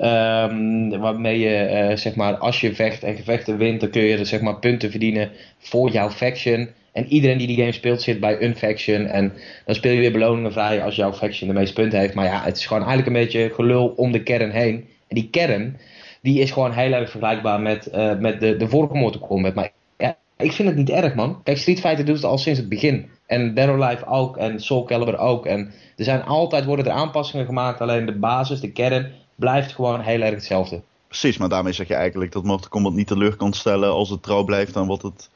[0.00, 4.24] Um, waarmee je, uh, zeg maar, als je vecht en gevechten wint, dan kun je
[4.24, 6.68] zeg maar, punten verdienen voor jouw faction.
[6.92, 9.06] En iedereen die die game speelt zit bij een faction.
[9.06, 9.32] En
[9.64, 12.14] dan speel je weer beloningen vrij als jouw faction de meeste punten heeft.
[12.14, 14.74] Maar ja, het is gewoon eigenlijk een beetje gelul om de kern heen.
[15.08, 15.76] En die kern,
[16.22, 19.54] die is gewoon heel erg vergelijkbaar met, uh, met de, de vorige Mortal Kombat.
[19.54, 21.42] Maar ja, ik vind het niet erg, man.
[21.42, 23.06] Kijk, Street Fighter doet het al sinds het begin.
[23.26, 24.36] En or Alive ook.
[24.36, 25.46] En Soul Calibur ook.
[25.46, 27.80] En er zijn altijd worden er aanpassingen gemaakt.
[27.80, 30.82] Alleen de basis, de kern, blijft gewoon heel erg hetzelfde.
[31.08, 34.22] Precies, maar daarmee zeg je eigenlijk dat Mortal Kombat niet teleur kan stellen als het
[34.22, 35.30] trouw blijft aan wat het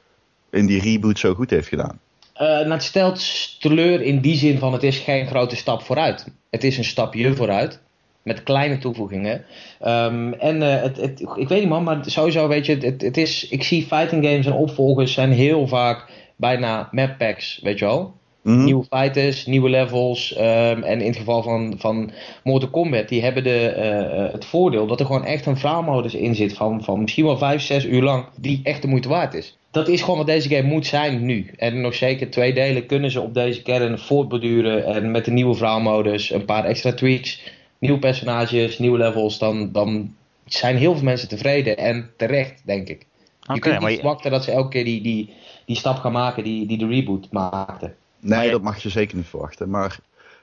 [0.50, 2.00] in die reboot zo goed heeft gedaan.
[2.34, 3.20] Uh, nou, het stelt
[3.60, 6.26] teleur in die zin van het is geen grote stap vooruit.
[6.50, 7.80] Het is een stapje vooruit.
[8.22, 9.44] Met kleine toevoegingen.
[9.86, 13.16] Um, en uh, het, het, ik weet niet man, maar sowieso weet je, het, het
[13.16, 16.06] is, ik zie fighting games en opvolgers zijn heel vaak
[16.40, 18.18] bijna map packs, weet je wel.
[18.42, 18.64] Mm-hmm.
[18.64, 20.36] Nieuwe fighters, nieuwe levels.
[20.36, 22.10] Um, en in het geval van, van
[22.44, 26.34] Mortal Kombat, die hebben de, uh, het voordeel dat er gewoon echt een verhaalmodus in
[26.34, 29.58] zit van, van misschien wel 5, 6 uur lang, die echt de moeite waard is.
[29.70, 31.50] Dat is gewoon wat deze game moet zijn nu.
[31.56, 34.84] En nog zeker twee delen kunnen ze op deze kern voortborduren.
[34.84, 37.42] En met de nieuwe verhaalmodus, een paar extra tweaks,
[37.78, 40.14] nieuwe personages, nieuwe levels, dan, dan
[40.44, 41.76] zijn heel veel mensen tevreden.
[41.76, 43.06] En terecht, denk ik.
[43.52, 45.30] Je kunt niet verwachten dat ze elke keer die, die,
[45.70, 47.94] die stap gaan maken die, die de reboot maakte.
[48.20, 49.70] Nee, dat mag je zeker niet verwachten.
[49.70, 49.98] Maar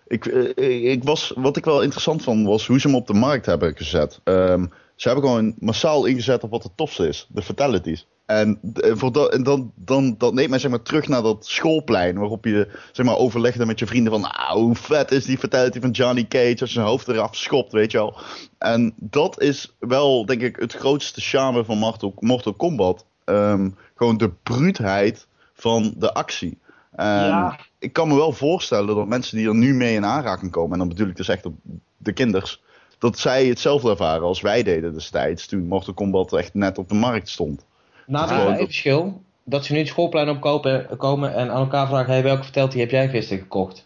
[0.08, 3.46] ik, ik was, wat ik wel interessant vond, was hoe ze hem op de markt
[3.46, 4.20] hebben gezet.
[4.24, 8.08] Um, ze hebben gewoon massaal ingezet op wat het tofste is, de fatalities.
[8.26, 12.18] En, voor dat, en dan, dan, dat neemt mij zeg maar, terug naar dat schoolplein
[12.18, 15.80] waarop je zeg maar, overlegde met je vrienden van nou, hoe vet is die fatality
[15.80, 18.18] van Johnny Cage als zijn hoofd eraf schopt, weet je wel.
[18.58, 23.06] En dat is wel denk ik het grootste charme van Mortal, Mortal Kombat.
[23.30, 26.58] Um, gewoon de bruutheid van de actie.
[26.98, 27.60] Ja.
[27.80, 30.80] Ik kan me wel voorstellen dat mensen die er nu mee in aanraking komen, en
[30.80, 31.54] dan bedoel ik dus echt op
[31.98, 32.62] de kinders,
[32.98, 36.96] dat zij hetzelfde ervaren als wij deden destijds toen Mortal Kombat echt net op de
[36.96, 37.66] markt stond.
[38.06, 39.22] Nou, dat is even verschil.
[39.44, 42.82] Dat ze nu het schoolplein opkopen komen en aan elkaar vragen, hey, welke vertelt die
[42.82, 43.86] heb jij gisteren gekocht?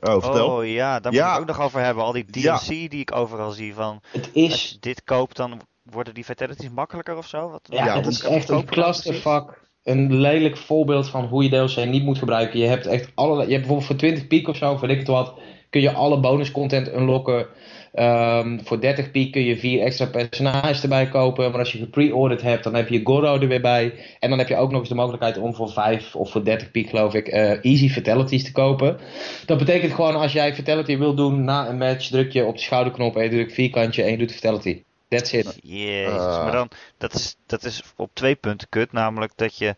[0.00, 0.56] Oh, vertel.
[0.56, 2.04] Oh ja, daar moet ik ook nog over hebben.
[2.04, 4.50] Al die DLC die ik overal zie van, het is...
[4.50, 5.60] als je dit koopt dan
[5.90, 7.50] worden die fatalities makkelijker of zo?
[7.50, 9.68] Wat, ja, het is echt een clusterfuck.
[9.82, 12.58] Een lelijk voorbeeld van hoe je DLC niet moet gebruiken.
[12.58, 15.06] Je hebt echt alle, je hebt bijvoorbeeld voor 20 piek of zo, weet ik het
[15.06, 15.34] wat,
[15.70, 17.46] kun je alle bonus content unlocken.
[17.94, 21.50] Um, voor 30 piek kun je vier extra personages erbij kopen.
[21.50, 23.94] Maar als je gepre-ordered hebt, dan heb je Goro er weer bij.
[24.18, 26.70] En dan heb je ook nog eens de mogelijkheid om voor 5 of voor 30
[26.70, 28.98] piek, geloof ik, uh, easy fatalities te kopen.
[29.46, 32.62] Dat betekent gewoon als jij fatality wil doen na een match, druk je op de
[32.62, 34.82] schouderknop en je drukt vierkantje en je doet fatality.
[35.10, 35.58] That's it.
[35.62, 36.42] Jezus, uh.
[36.42, 38.92] maar dan, dat is, dat is op twee punten kut.
[38.92, 39.76] Namelijk dat je,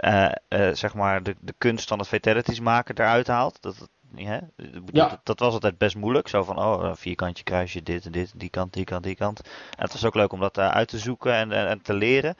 [0.00, 3.62] uh, uh, zeg maar, de, de kunst van het fatalities maken eruit haalt.
[3.62, 4.40] Dat, ja,
[4.92, 6.28] dat, dat, was altijd best moeilijk.
[6.28, 9.40] Zo van, oh, vierkantje kruisje, dit en dit, die kant, die kant, die kant.
[9.40, 12.34] En het was ook leuk om dat uit te zoeken en, en, en te leren.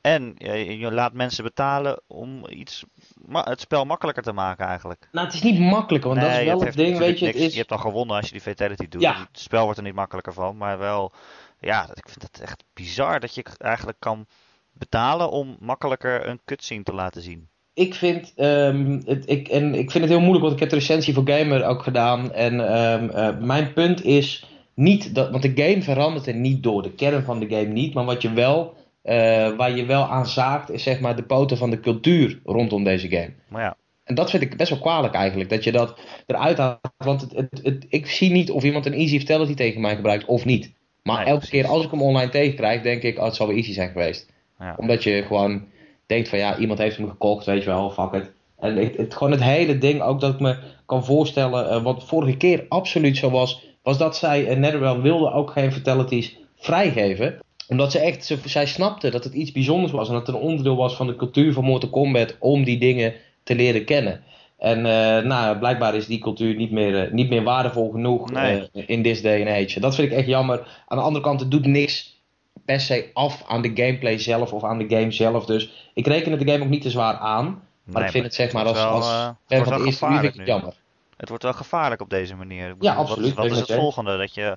[0.00, 2.84] En je, je, laat mensen betalen om iets,
[3.32, 5.08] het spel makkelijker te maken eigenlijk.
[5.12, 7.26] Nou, het is niet makkelijker, want nee, dat is wel het, ding, weet je.
[7.26, 7.52] Het is...
[7.52, 9.02] Je hebt al gewonnen als je die fatality doet.
[9.02, 9.18] Ja.
[9.18, 11.12] Het spel wordt er niet makkelijker van, maar wel
[11.60, 14.26] ja, ik vind het echt bizar dat je eigenlijk kan
[14.72, 17.48] betalen om makkelijker een cutscene te laten zien.
[17.74, 20.76] Ik vind, um, het, ik, en ik vind het heel moeilijk, want ik heb de
[20.76, 22.32] recensie voor Gamer ook gedaan.
[22.32, 26.82] En um, uh, mijn punt is niet dat, want de game verandert er niet door.
[26.82, 30.26] De kern van de game niet, maar wat je wel, uh, waar je wel aan
[30.26, 33.32] zaakt, is zeg maar de poten van de cultuur rondom deze game.
[33.48, 33.76] Maar ja.
[34.04, 36.78] En dat vind ik best wel kwalijk eigenlijk, dat je dat eruit haalt.
[36.96, 40.44] Want het, het, ik zie niet of iemand een easy fatality tegen mij gebruikt of
[40.44, 40.72] niet.
[41.08, 43.72] Maar elke keer als ik hem online tegenkrijg, denk ik, oh, het zal wel easy
[43.72, 44.32] zijn geweest.
[44.58, 44.74] Ja.
[44.78, 45.64] Omdat je gewoon
[46.06, 48.30] denkt van ja, iemand heeft hem gekocht, weet je wel, fuck it.
[48.58, 50.56] En het, het, gewoon het hele ding, ook dat ik me
[50.86, 55.32] kan voorstellen, uh, wat vorige keer absoluut zo was, was dat zij, uh, Netherrealm wilde
[55.32, 57.38] ook geen fatalities vrijgeven.
[57.68, 60.42] Omdat ze echt, ze, zij snapte dat het iets bijzonders was en dat het een
[60.42, 64.22] onderdeel was van de cultuur van Mortal Kombat om die dingen te leren kennen.
[64.58, 68.68] En uh, nou, blijkbaar is die cultuur niet meer, uh, niet meer waardevol genoeg Nee.
[68.72, 69.80] uh, in this day and age.
[69.80, 70.82] Dat vind ik echt jammer.
[70.86, 72.22] Aan de andere kant, het doet niks
[72.64, 75.44] per se af aan de gameplay zelf of aan de game zelf.
[75.46, 77.44] Dus ik reken het de game ook niet te zwaar aan.
[77.84, 80.22] Maar Nee, ik vind het zeg maar als, als eh, fan van het eerste vind
[80.22, 80.74] ik het jammer.
[81.16, 82.74] Het wordt wel gevaarlijk op deze manier.
[82.80, 84.16] Ja, absoluut, Wat, ik is het volgende?
[84.16, 84.56] Dat je,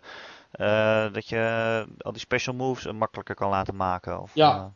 [0.52, 4.22] eh, dat je al die special moves eh, makkelijker kan laten maken?
[4.22, 4.72] Of, Ja.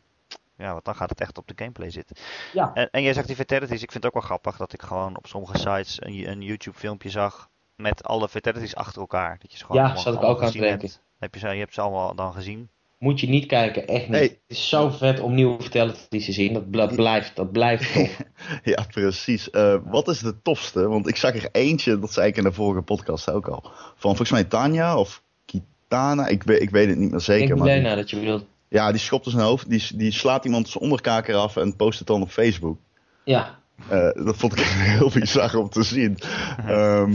[0.56, 2.16] Ja, want dan gaat het echt op de gameplay zitten.
[2.52, 2.70] Ja.
[2.74, 3.82] En, en jij zegt die fatalities.
[3.82, 6.78] Ik vind het ook wel grappig dat ik gewoon op sommige sites een, een YouTube
[6.78, 9.38] filmpje zag met alle fatalities achter elkaar.
[9.40, 10.80] Dat je ze gewoon Ja, zat ik ook aan te gezien denken.
[10.80, 11.00] hebt.
[11.18, 12.68] Heb je, ze, je hebt ze allemaal dan gezien.
[12.98, 14.16] Moet je niet kijken, echt niet.
[14.16, 14.22] Hey.
[14.22, 16.52] Het is zo vet om nieuwe fatalities te zien.
[16.52, 18.16] Dat, bl- blijft, dat blijft tof.
[18.62, 19.50] Ja, precies.
[19.50, 20.88] Eh, wat is de tofste?
[20.88, 23.60] Want ik zag er eentje, dat zei ik in de vorige podcast ook al.
[23.72, 27.46] Van volgens mij Tanja of Kitana, ik weet, ik weet het niet meer ik zeker.
[27.46, 28.44] denk Maar die- Lena dat je bedoelt.
[28.68, 31.98] Ja, die schopt dus zijn hoofd, die, die slaat iemand zijn onderkaker af en post
[31.98, 32.78] het dan op Facebook.
[33.24, 33.58] Ja,
[33.88, 34.64] Eh, dat vond ik
[34.98, 36.18] heel bizar om te zien.
[36.66, 37.12] Ehm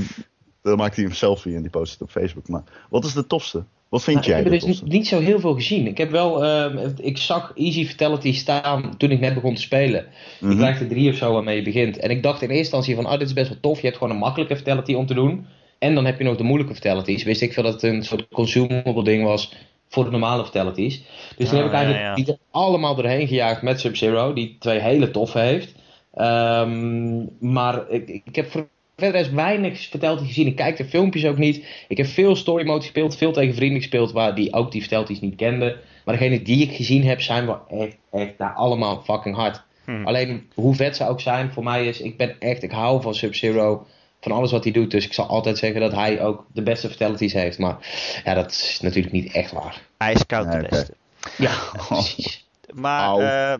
[0.61, 2.47] dan maakt hij een selfie en die post het op Facebook.
[2.47, 3.63] Maar wat is de tofste?
[3.89, 5.87] Wat vind Nou, jij ik heb er dus niet zo heel veel gezien.
[5.87, 10.05] Ik heb wel, ehm, ik zag Easy Fatality staan toen ik net begon te spelen.
[10.39, 10.51] Mhm.
[10.51, 11.97] Je krijgt er drie of zo waarmee je begint.
[11.97, 13.79] En ik dacht in eerste instantie van, oh dit is best wel tof.
[13.79, 15.45] Je hebt gewoon een makkelijke fatality om te doen.
[15.79, 17.23] En dan heb je nog de moeilijke fatalities.
[17.23, 19.55] Wist ik veel dat het een soort consumable ding was
[19.91, 21.03] voor de normale fatalities.
[21.37, 22.15] Dus toen Ah, heb ik eigenlijk ja, ja.
[22.15, 24.33] die er allemaal doorheen gejaagd met Sub-Zero.
[24.33, 25.75] Die twee hele toffe heeft.
[26.13, 28.67] Ehm, maar ik, ik heb
[28.97, 30.47] verder is weinig fatalities gezien.
[30.47, 31.85] Ik kijk de filmpjes ook niet.
[31.87, 33.17] Ik heb veel story mode gespeeld.
[33.17, 35.75] Veel tegen vrienden gespeeld waar die ook die fatalities niet kenden.
[36.05, 39.63] Maar degene die ik gezien heb zijn wel echt, echt daar allemaal fucking hard.
[39.85, 40.05] Hm.
[40.05, 43.15] Alleen hoe vet ze ook zijn, voor mij is, ik ben echt, ik hou van
[43.15, 43.85] Sub-Zero,
[44.21, 44.91] van alles wat hij doet.
[44.91, 47.57] Dus ik zal altijd zeggen dat hij ook de beste fatalities heeft.
[47.57, 47.77] Maar
[48.23, 49.81] ja, dat is natuurlijk niet echt waar.
[49.97, 50.69] IJskoud de Nee, oké.
[50.69, 50.93] beste.
[51.37, 51.53] Ja,
[51.87, 52.45] precies.
[52.73, 53.53] Maar eh,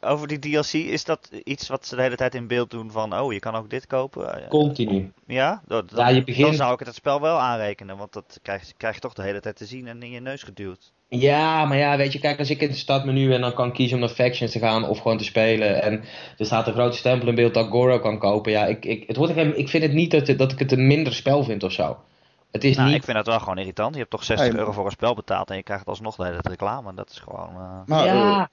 [0.00, 3.18] over die DLC, is dat iets wat ze de hele tijd in beeld doen van,
[3.18, 4.42] oh, je kan ook dit kopen?
[4.42, 5.12] Eh, Continu.
[5.26, 8.38] Ja, dan, Ja, je begint- dan zou ik het het spel wel aanrekenen, want dat
[8.42, 10.92] krijg, je- krijg je toch de hele tijd te zien en in je neus geduwd.
[11.08, 13.94] Ja, maar ja, weet je, kijk, als ik in het startmenu en dan kan kiezen
[13.96, 15.82] om naar factions te gaan of gewoon te spelen.
[15.82, 16.04] En
[16.38, 18.52] er staat een grote stempel in beeld dat Goro kan kopen.
[18.52, 21.14] Ja, ik, ik, het wordt ik vind het niet dat, dat ik het een minder
[21.14, 21.96] spel vind of zo.
[22.52, 22.96] Het is Nou, niet.
[22.98, 23.92] ik vind dat wel gewoon irritant.
[23.92, 26.24] Je hebt toch 60 Hey, euro voor een spel betaald en je krijgt alsnog de
[26.24, 26.94] hele reclame.
[26.94, 27.48] Dat is gewoon...
[27.48, 28.50] eh, Maar, eh, ja,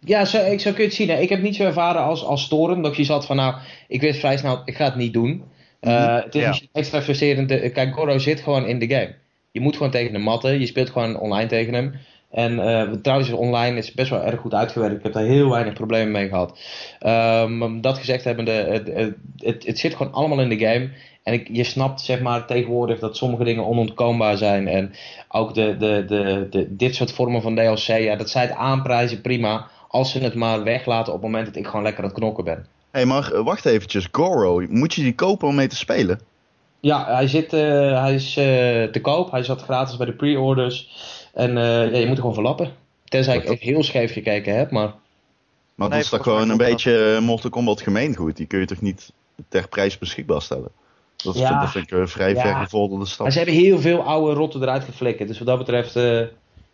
[0.00, 1.08] ja zo, ik, zo kun je het zien.
[1.08, 1.14] Hè.
[1.18, 2.82] Ik heb het niet zo ervaren als, als storend.
[2.84, 3.54] Dat zoiets had van, nou,
[3.88, 5.44] ik wist vrij snel, ik ga het niet doen.
[5.80, 6.14] Eh, Mhm.
[6.24, 6.48] het is Ja.
[6.48, 7.48] misschien extra frustrerend.
[7.48, 9.14] De- Kijk, Goro zit gewoon in de game.
[9.50, 10.60] Je moet gewoon tegen hem matten.
[10.60, 11.94] Je speelt gewoon online tegen hem.
[12.30, 14.96] En eh, trouwens, online is best wel erg goed uitgewerkt.
[14.96, 16.58] Ik heb daar heel weinig problemen mee gehad.
[16.98, 20.90] Ehm, dat gezegd hebbende, het, het, het, het zit gewoon allemaal in de game.
[21.22, 24.68] En ik, je snapt zeg maar tegenwoordig dat sommige dingen onontkoombaar zijn.
[24.68, 24.92] En
[25.28, 29.20] ook de, de, de, de, dit soort vormen van DLC, ja, dat zij het aanprijzen
[29.20, 29.68] prima.
[29.88, 32.44] Als ze het maar weglaten op het moment dat ik gewoon lekker aan het knokken
[32.44, 32.66] ben.
[32.90, 34.08] hey, maar wacht eventjes.
[34.12, 36.20] Goro, moet je die kopen om mee te spelen?
[36.80, 38.44] Ja, hij, zit, eh, hij is eh,
[38.84, 39.30] te koop.
[39.30, 40.90] Hij zat gratis bij de pre-orders.
[41.34, 42.72] En eh, ja, je moet er gewoon verlappen.
[43.04, 44.94] Tenzij ik echt heel scheef gekeken heb, maar...
[45.74, 48.36] Maar Nee, dat is toch gewoon een beetje Mortal Kombat gemeengoed.
[48.36, 49.12] Die kun je toch niet
[49.48, 50.70] ter prijs beschikbaar stellen?
[51.22, 51.60] Dat, is, Ja.
[51.60, 52.40] dat vind ik een vrij Ja.
[52.40, 53.20] vergevorderde stap.
[53.22, 55.28] Maar ze hebben heel veel oude rotten eruit geflikkerd.
[55.28, 55.96] Dus wat dat betreft...
[55.96, 56.20] eh,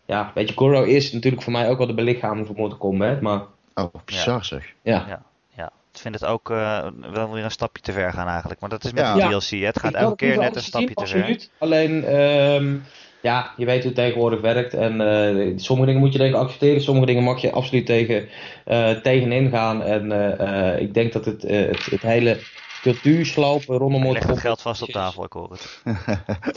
[0.06, 3.20] ja, weet je, Goro is natuurlijk voor mij ook wel de belichaming van Mortal Kombat.
[3.20, 3.42] Maar
[3.74, 4.72] Oh, bizar zeg.
[4.82, 5.22] ja, Ja,
[5.56, 5.70] ja.
[5.92, 8.60] Ik vind het ook eh, wel weer een stapje te ver gaan eigenlijk.
[8.60, 9.14] Maar dat is met Ja.
[9.14, 9.20] de.
[9.20, 9.48] DLC.
[9.60, 9.66] hè.
[9.66, 11.18] Het gaat elke keer net een stapje te ver.
[11.20, 11.50] absoluut.
[11.58, 12.76] Alleen, ehm,
[13.22, 14.74] ja, je weet hoe het tegenwoordig werkt.
[14.74, 16.82] En eh, sommige dingen moet je denk ik accepteren.
[16.82, 18.28] Sommige dingen mag je absoluut tegen,
[18.64, 19.82] eh, tegenin gaan.
[19.82, 22.38] En eh, eh, ik denk dat het, eh, het, het hele
[22.82, 25.80] cultuurslopen rondom Ik Mortal leg het geld vast op tafel, ik hoor het.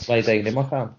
[0.06, 0.96] Waar je tegenin mag gaan.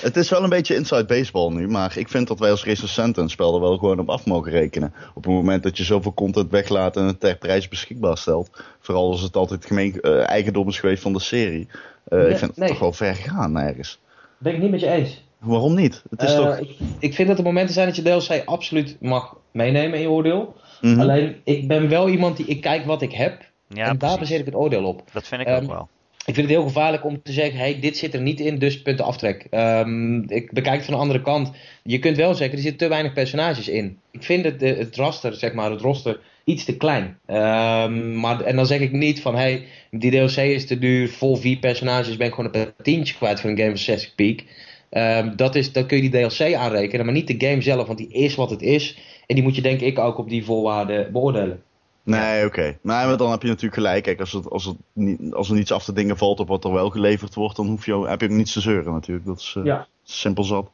[0.00, 3.22] Het is wel een beetje inside baseball nu, maar ik vind dat wij als recensenten
[3.22, 4.94] een spel er wel gewoon op af mogen rekenen.
[5.14, 8.50] Op het moment dat je zoveel content weglaat en het ter prijs beschikbaar stelt.
[8.80, 11.68] Vooral als het altijd gemeen, eh, eigendom is geweest van de serie.
[12.04, 12.68] Eh, Nee, ik vind het nee.
[12.68, 14.00] toch wel ver gegaan ergens.
[14.38, 15.24] Ben ik niet met je eens.
[15.38, 16.02] Waarom niet?
[16.10, 16.58] Het is Eh, toch...
[16.58, 20.10] ik, ik vind dat er momenten zijn dat je DLC absoluut mag meenemen in je
[20.10, 20.56] oordeel.
[20.80, 21.00] Mhm.
[21.00, 23.45] Alleen, ik ben wel iemand die, ik kijk wat ik heb.
[23.68, 25.02] Ja, en daar baseer ik het oordeel op.
[25.12, 25.88] Dat vind ik Ehm, ook wel.
[26.26, 28.82] Ik vind het heel gevaarlijk om te zeggen, hey, dit zit er niet in, dus
[28.82, 29.46] punten aftrek.
[29.50, 31.50] Ehm, ik bekijk het van de andere kant.
[31.82, 33.98] Je kunt wel zeggen, er zitten te weinig personages in.
[34.10, 37.18] Ik vind het, eh, het raster, zeg maar, het roster, iets te klein.
[37.26, 41.36] Ehm, maar, en dan zeg ik niet van, hey, die DLC is te duur, vol
[41.36, 44.44] vier personages ben ik gewoon een tientje kwijt voor een game van 60 piek.
[44.90, 47.98] Ehm, dat is, dan kun je die DLC aanrekenen, maar niet de game zelf, want
[47.98, 48.98] die is wat het is.
[49.26, 51.62] En die moet je denk ik ook op die voorwaarden beoordelen.
[52.06, 52.78] Nee, oké.
[52.82, 54.02] Maar maar dan heb je natuurlijk gelijk.
[54.04, 56.64] Kijk, als, het, als, het niet, als er niets af te dingen valt op wat
[56.64, 59.26] er wel geleverd wordt, dan hoef je, ook- heb je ook niets te zeuren natuurlijk.
[59.26, 59.86] Dat is eh, Ja.
[60.04, 60.70] simpel zat.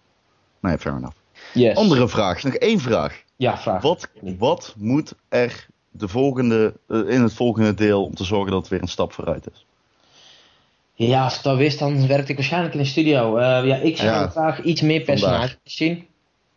[0.60, 1.16] Nee, fair enough.
[1.54, 1.76] Yes.
[1.76, 3.22] Andere vraag, nog één vraag.
[3.36, 3.82] Ja, vraag.
[3.82, 4.08] Wat,
[4.38, 8.70] wat moet er de volgende, eh, in het volgende deel om te zorgen dat het
[8.70, 9.66] weer een stap vooruit is?
[10.94, 13.36] Ja, als ik dat wist, dan werkte ik waarschijnlijk in een studio.
[13.36, 16.04] Eh, ja, ik zou Ja, graag iets meer personages vandaag.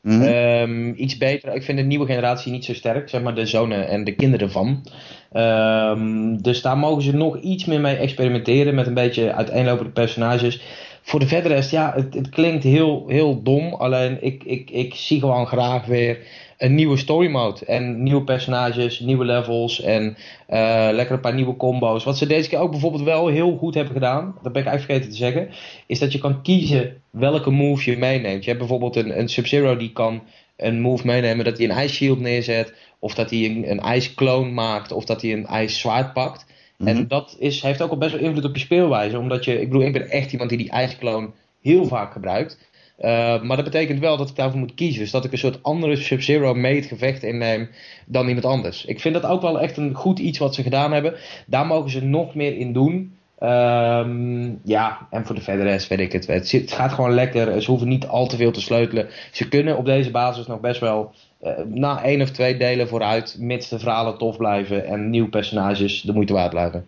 [0.05, 0.21] Mhm.
[0.21, 1.55] Ehm, iets beter.
[1.55, 4.51] Ik vind de nieuwe generatie niet zo sterk, zeg maar de zonen en de kinderen
[4.51, 4.83] van.
[5.31, 10.61] Ehm, dus daar mogen ze nog iets meer mee experimenteren met een beetje uiteenlopende personages.
[11.01, 13.73] Voor de verdere rest, ja, het, het klinkt heel, heel dom.
[13.73, 16.17] Alleen ik, ik, ik zie gewoon graag weer
[16.57, 17.65] een nieuwe story mode.
[17.65, 22.03] En nieuwe personages, nieuwe levels en eh, lekker een paar nieuwe combo's.
[22.03, 24.83] Wat ze deze keer ook bijvoorbeeld wel heel goed hebben gedaan, dat ben ik eigenlijk
[24.85, 25.49] vergeten te zeggen,
[25.87, 28.43] is dat je kan kiezen welke move je meeneemt.
[28.43, 30.23] Je hebt bijvoorbeeld een, een Sub-Zero die kan
[30.57, 34.13] een move meenemen dat hij een ice shield neerzet, of dat hij een, een ice
[34.15, 36.45] clone maakt, of dat hij een ice zwaard pakt.
[36.77, 37.07] En Mhm.
[37.07, 39.85] dat is, heeft ook al best wel invloed op je speelwijze, omdat je, ik bedoel,
[39.85, 41.29] ik ben echt iemand die die ice clone
[41.61, 42.59] heel vaak gebruikt.
[42.99, 45.01] Uh, maar dat betekent wel dat ik daarvoor moet kiezen.
[45.01, 47.69] Dus dat ik een soort andere Sub-Zero mee gevecht inneem
[48.05, 48.85] dan iemand anders.
[48.85, 51.13] Ik vind dat ook wel echt een goed iets wat ze gedaan hebben.
[51.47, 53.17] Daar mogen ze nog meer in doen.
[53.39, 56.27] Um, ja, en voor de verdere rest weet ik het.
[56.27, 57.61] Het, het gaat gewoon lekker.
[57.61, 59.07] Ze hoeven niet al te veel te sleutelen.
[59.31, 63.35] Ze kunnen op deze basis nog best wel uh, na één of twee delen vooruit.
[63.39, 66.85] Mits de verhalen tof blijven en nieuwe personages de moeite waard blijven.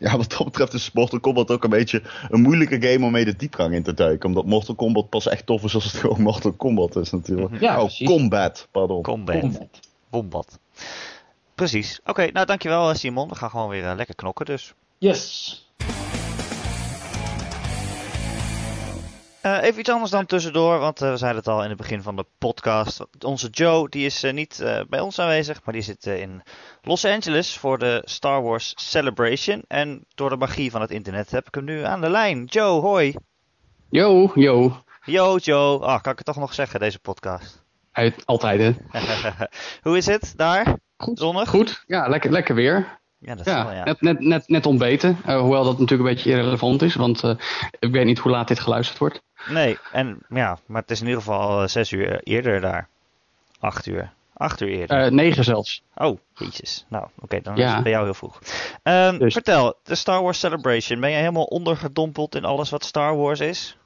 [0.06, 3.24] Ja, wat dat betreft is Mortal Kombat ook een beetje een moeilijke game om mee
[3.24, 4.28] de diepgang in te duiken.
[4.28, 7.60] Omdat Mortal Kombat pas echt tof is als het gewoon Mortal Kombat is natuurlijk.
[7.60, 8.06] Ja, oh, precies.
[8.06, 9.02] Combat, pardon.
[9.02, 9.68] Combat.
[10.10, 10.58] Combat.
[11.54, 12.00] Precies.
[12.04, 13.28] Oké, nou dankjewel Simon.
[13.28, 14.74] We gaan gewoon weer uh, lekker knokken dus.
[14.98, 15.69] Yes.
[19.42, 22.02] Uh, even iets anders dan tussendoor, want uh, we zeiden het al in het begin
[22.02, 23.06] van de podcast.
[23.24, 26.42] Onze Joe, die is uh, niet bij ons aanwezig, maar die zit in
[26.82, 29.62] Los Angeles voor de Star Wars Celebration.
[29.68, 32.44] En door de magie van het internet heb ik hem nu aan de lijn.
[32.44, 33.14] Joe, hoi.
[33.90, 34.82] Yo, yo.
[35.04, 35.78] Yo, Joe.
[35.78, 37.64] Ah, kan ik het toch nog zeggen, deze podcast?
[37.92, 39.00] Uit, altijd, hè?
[39.88, 40.78] Hoe is het daar?
[40.96, 41.18] Goed.
[41.18, 41.48] Zonnig?
[41.48, 42.99] Goed, ja, lekker, lekker weer.
[43.22, 43.84] Ja, dat ja, wel, ja.
[43.84, 45.18] Net, net, net, net ontbeten.
[45.26, 47.30] Uh, hoewel dat natuurlijk een beetje irrelevant is, want uh,
[47.78, 49.22] ik weet niet hoe laat dit geluisterd wordt.
[49.48, 52.88] Nee, en, ja, maar het is in ieder geval uh, zes uur eerder daar.
[53.58, 54.12] Acht uur.
[54.36, 55.12] Acht uur eerder.
[55.12, 55.82] negen zelfs.
[55.94, 56.84] Oh, jeetjes.
[56.88, 57.66] Nou, oké, okay, dan Ja.
[57.66, 58.40] is het bij jou heel vroeg.
[58.82, 61.00] Um, Dus- Vertel, de Star Wars Celebration.
[61.00, 63.76] Ben je helemaal ondergedompeld in alles wat Star Wars is?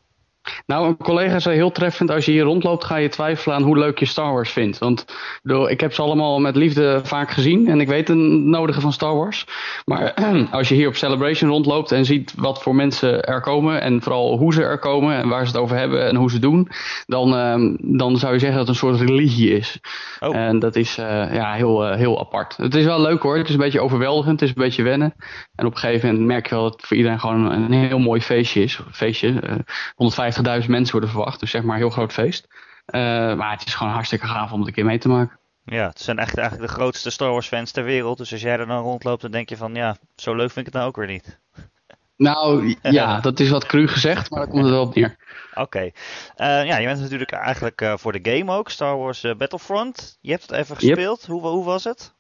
[0.67, 3.79] Nou, een collega zei heel treffend, als je hier rondloopt ga je twijfelen aan hoe
[3.79, 4.79] leuk je Star Wars vindt.
[4.79, 8.17] Want ik bedoel, ik heb ze allemaal met liefde vaak gezien en ik weet het
[8.17, 9.47] nodige van Star Wars.
[9.85, 10.15] Maar
[10.51, 14.39] als je hier op Celebration rondloopt en ziet wat voor mensen er komen en vooral
[14.39, 16.69] hoe ze er komen en waar ze het over hebben en hoe ze doen,
[17.07, 19.81] dan, ehm, dan zou je zeggen dat het een soort religie is.
[20.21, 20.37] Oh.
[20.37, 22.57] En dat is eh, ja, heel, eh, heel apart.
[22.57, 25.15] Het is wel leuk hoor, het is een beetje overweldigend, het is een beetje wennen.
[25.55, 27.99] En op een gegeven moment merk je wel dat het voor iedereen gewoon een heel
[27.99, 28.81] mooi feestje is.
[28.91, 29.55] Feestje, eh,
[29.95, 31.41] 150 50.000 mensen worden verwacht.
[31.41, 32.49] Dus zeg maar een heel groot feest.
[32.87, 33.01] Uh,
[33.35, 35.39] maar het is gewoon hartstikke gaaf om het een keer mee te maken.
[35.65, 38.19] Ja, het zijn echt eigenlijk de grootste Star Wars fans ter wereld.
[38.19, 40.73] Dus als jij er dan rondloopt, dan denk je van ja, zo leuk vind ik
[40.73, 41.39] het nou ook weer niet.
[42.17, 45.17] Nou ja, dat is wat cru gezegd, maar daar komt het wel op neer.
[45.51, 45.61] Oké.
[45.61, 45.93] Okay.
[46.37, 50.19] Uh, ja, je bent natuurlijk eigenlijk uh, voor de game ook, Star Wars Battlefront.
[50.21, 51.21] Je hebt het even gespeeld.
[51.21, 51.31] Yep.
[51.31, 52.15] Hoe, hoe was het?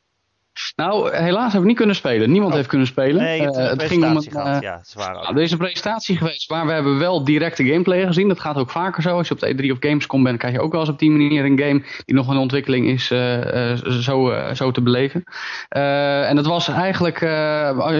[0.76, 2.30] Nou, helaas heb ik niet kunnen spelen.
[2.30, 2.56] Niemand Oh.
[2.56, 3.22] heeft kunnen spelen.
[3.22, 4.62] Nee, je hebt een het ging om een, gehad.
[4.62, 5.22] ja, waar ook.
[5.22, 8.28] Nou, er is een presentatie geweest, maar we hebben wel directe gameplay gezien.
[8.28, 9.16] Dat gaat ook vaker zo.
[9.16, 11.10] Als je op de E3 of Gamescom bent, krijg je ook wel eens op die
[11.10, 15.24] manier een game die nog in ontwikkeling is, uh, uh, zo, zo te beleven.
[15.68, 17.22] en dat was eigenlijk,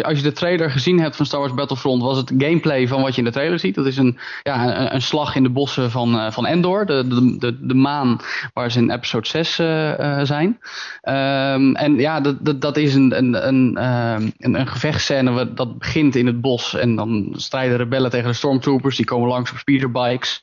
[0.03, 3.13] als je de trailer gezien hebt van Star Wars Battlefront, was het gameplay van wat
[3.13, 3.75] je in de trailer ziet.
[3.75, 7.37] Dat is een, ja, een, een slag in de bossen van, van Endor, de, de,
[7.39, 8.21] de, de maan
[8.53, 9.55] waar ze in episode 6
[10.23, 10.59] zijn.
[11.03, 15.79] Um, en ja, dat, dat, dat is een, een, een, uh, een, een gevechtscène dat
[15.79, 16.75] begint in het bos.
[16.75, 18.97] En dan strijden rebellen tegen de stormtroopers.
[18.97, 20.41] Die komen langs op speederbikes.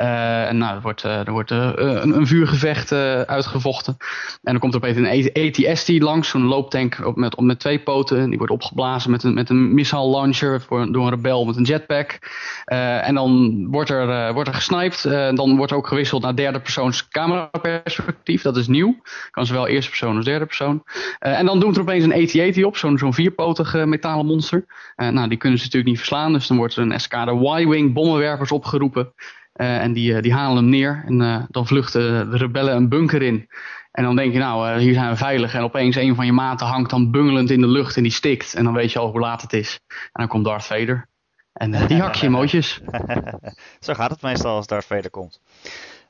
[0.00, 2.92] Uh, en nou, er wordt, uh, er wordt uh, een, een, vuurgevecht
[3.26, 3.96] uitgevochten.
[4.42, 6.28] En dan komt er opeens een ATST langs.
[6.28, 8.28] Zo'n looptank op met, op met twee poten.
[8.28, 11.62] Die wordt opgeblazen met een, met een missile launcher voor, door een rebel met een
[11.62, 12.18] jetpack.
[12.64, 15.02] en dan wordt er, wordt er gesniped.
[15.36, 18.42] dan wordt er ook gewisseld naar derde persoons cameraperspectief.
[18.42, 19.00] Dat is nieuw.
[19.30, 20.82] Kan zowel eerste persoon als derde persoon.
[21.18, 22.76] en dan doet er opeens een AT-AT op.
[22.76, 24.64] Zo'n zo'n vierpotige metalen monster.
[24.96, 26.32] nou, die kunnen ze natuurlijk niet verslaan.
[26.32, 29.12] Dus dan wordt er een escade Y-Wing bommenwerpers opgeroepen.
[29.60, 31.02] Uh, en die, die halen hem neer.
[31.06, 33.48] En uh, dan vluchten de rebellen een bunker in.
[33.92, 35.54] En dan denk je, nou, uh, hier zijn we veilig.
[35.54, 38.54] En opeens een van je maten hangt dan bungelend in de lucht en die stikt.
[38.54, 39.80] En dan weet je al hoe laat het is.
[39.88, 41.08] En dan komt Darth Vader.
[41.52, 42.80] En die hak je in mootjes.
[43.80, 45.40] Zo gaat het meestal als Darth Vader komt.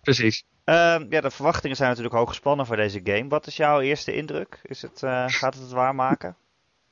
[0.02, 0.44] Precies.
[0.64, 3.28] ja, de verwachtingen zijn natuurlijk hoog gespannen voor deze game.
[3.28, 4.60] Wat is jouw eerste indruk?
[4.62, 6.36] Is het, gaat het het waarmaken?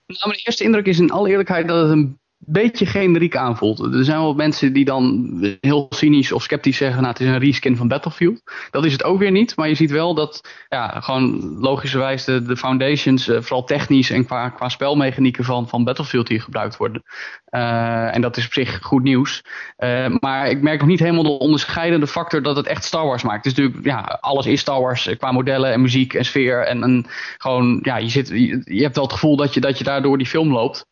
[0.06, 3.78] Nou, mijn eerste indruk is in alle eerlijkheid dat het een beetje generiek aanvoelt.
[3.78, 7.38] Er zijn wel mensen die dan heel cynisch of sceptisch zeggen, nou het is een
[7.38, 8.42] reskin van Battlefield.
[8.70, 12.56] Dat is het ook weer niet, maar je ziet wel dat ja, gewoon logischerwijs de,
[12.56, 17.02] foundations, uh, vooral technisch en qua, qua spelmechanieken van, van Battlefield hier gebruikt worden.
[17.50, 19.44] Uh, en dat is op zich goed nieuws.
[19.78, 23.22] Uh, maar ik merk nog niet helemaal de onderscheidende factor dat het echt Star Wars
[23.22, 23.46] maakt.
[23.46, 26.66] Is natuurlijk, ja, alles is Star Wars qua modellen en muziek en sfeer.
[26.66, 27.06] En, en
[27.38, 30.02] gewoon, ja, je, zit, je, je hebt wel het gevoel dat je, dat je daar
[30.02, 30.86] door die film loopt.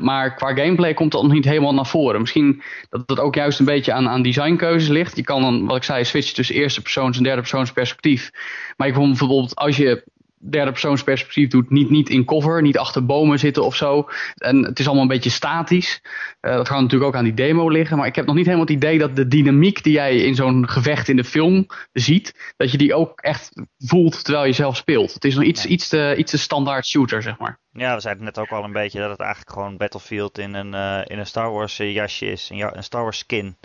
[0.00, 2.20] maar qua gameplay komt dat nog niet helemaal naar voren.
[2.20, 5.16] Misschien dat dat ook juist een beetje aan, aan designkeuzes ligt.
[5.16, 8.30] Je kan dan, wat ik zei, switchen tussen eerste persoons en derde persoons perspectief.
[8.76, 10.04] Maar ik vond bijvoorbeeld als je
[10.50, 14.08] derde persoons perspectief doet, niet, niet in cover, niet achter bomen zitten of zo.
[14.34, 16.02] En het is allemaal een beetje statisch.
[16.40, 17.96] Uh, dat gaat natuurlijk ook aan die demo liggen.
[17.96, 20.68] Maar ik heb nog niet helemaal het idee dat de dynamiek die jij in zo'n
[20.68, 25.14] gevecht in de film ziet, dat je die ook echt voelt terwijl je zelf speelt.
[25.14, 27.58] Het is nog iets, iets, te, iets te standaard shooter, zeg maar.
[27.72, 30.74] Ja, we zeiden net ook al een beetje dat het eigenlijk gewoon Battlefield in een,
[30.74, 32.50] uh, in een Star Wars eh, jasje is.
[32.50, 33.56] Een, een Star Wars skin.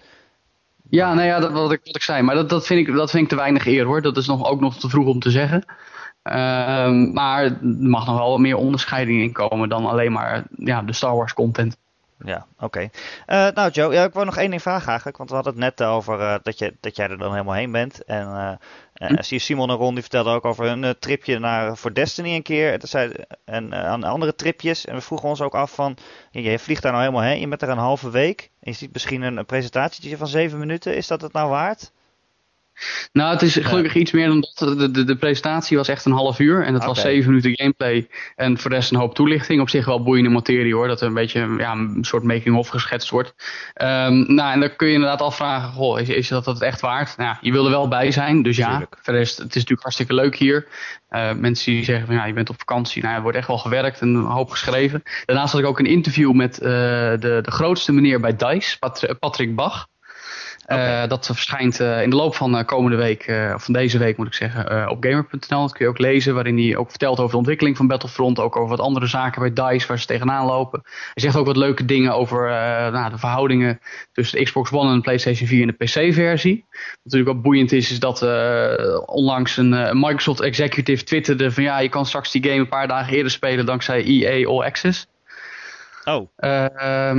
[0.90, 2.22] Ja, nou ja, dat wat ik, wat ik zei.
[2.22, 4.02] Maar dat, dat, vind ik, dat vind ik te weinig eer hoor.
[4.02, 5.66] Dat is nog, ook nog te vroeg om te zeggen.
[6.30, 10.82] Uh, maar er mag nog wel wat meer onderscheiding in komen dan alleen maar ja,
[10.82, 11.78] de Star Wars content.
[12.26, 12.66] Ja, oké.
[12.66, 12.92] Okay.
[13.48, 15.18] Uh, nou Joe, ja, ik wil nog één ding vragen eigenlijk.
[15.18, 17.72] Want we hadden het net over uh, dat, je, dat jij er dan helemaal heen
[17.72, 18.04] bent.
[18.04, 19.22] En uh, hm?
[19.22, 22.74] Simon en Ron die vertelden ook over een tripje naar, voor Destiny een keer.
[22.74, 23.14] En, zei,
[23.46, 24.86] en aan andere tripjes.
[24.86, 25.98] En we vroegen ons ook af van,
[26.32, 27.40] je, je, vliegt daar nou helemaal heen.
[27.40, 28.52] Je bent er een halve week.
[28.60, 30.96] En je ziet misschien een, een presentatietje van zeven minuten.
[30.96, 31.92] Is dat het nou waard?
[33.12, 34.78] Nou, het is gelukkig iets meer dan dat.
[34.78, 36.66] De, de, de, presentatie was echt een half uur.
[36.66, 38.08] En het was zeven minuten gameplay.
[38.36, 39.62] En voor de rest een hoop toelichting.
[39.62, 40.88] Op zich wel boeiende materie hoor.
[40.88, 43.34] Dat er een beetje ja, een soort making-of geschetst wordt.
[43.82, 45.74] Um, nou, en dan kun je inderdaad afvragen.
[45.74, 47.18] Goh, is, is dat het echt waard?
[47.18, 48.42] Nou, je wil er wel bij zijn.
[48.42, 50.68] Dus ja, voor de rest, het is natuurlijk hartstikke leuk hier.
[51.10, 53.02] Uh, mensen die zeggen van ja, je bent op vakantie.
[53.04, 55.04] Nou, er wordt echt wel gewerkt en een hoop geschreven.
[55.26, 58.78] Daarnaast had ik ook een interview met uh, de, de grootste meneer bij DICE,
[59.20, 59.88] Patrick Bach.
[60.72, 61.04] Okay.
[61.04, 64.18] Uh, dat verschijnt uh, in de loop van uh, komende week, of van deze week
[64.18, 65.62] moet ik zeggen, op gamer.nl.
[65.62, 68.40] Dat kun je ook lezen, waarin hij ook vertelt over de ontwikkeling van Battlefront.
[68.40, 70.82] Ook over wat andere zaken bij DICE waar ze tegenaan lopen.
[70.84, 72.50] Hij zegt ook wat leuke dingen over
[72.92, 73.80] nou, de verhoudingen
[74.12, 76.66] tussen de Xbox One en de PlayStation 4 en de PC-versie.
[76.70, 78.22] Wat natuurlijk ook boeiend is, is dat
[79.06, 83.14] onlangs een Microsoft executive twitterde van ja, je kan straks die game een paar dagen
[83.14, 85.08] eerder spelen dankzij EA All Access.
[86.10, 86.30] Oh.
[86.38, 87.12] Uh,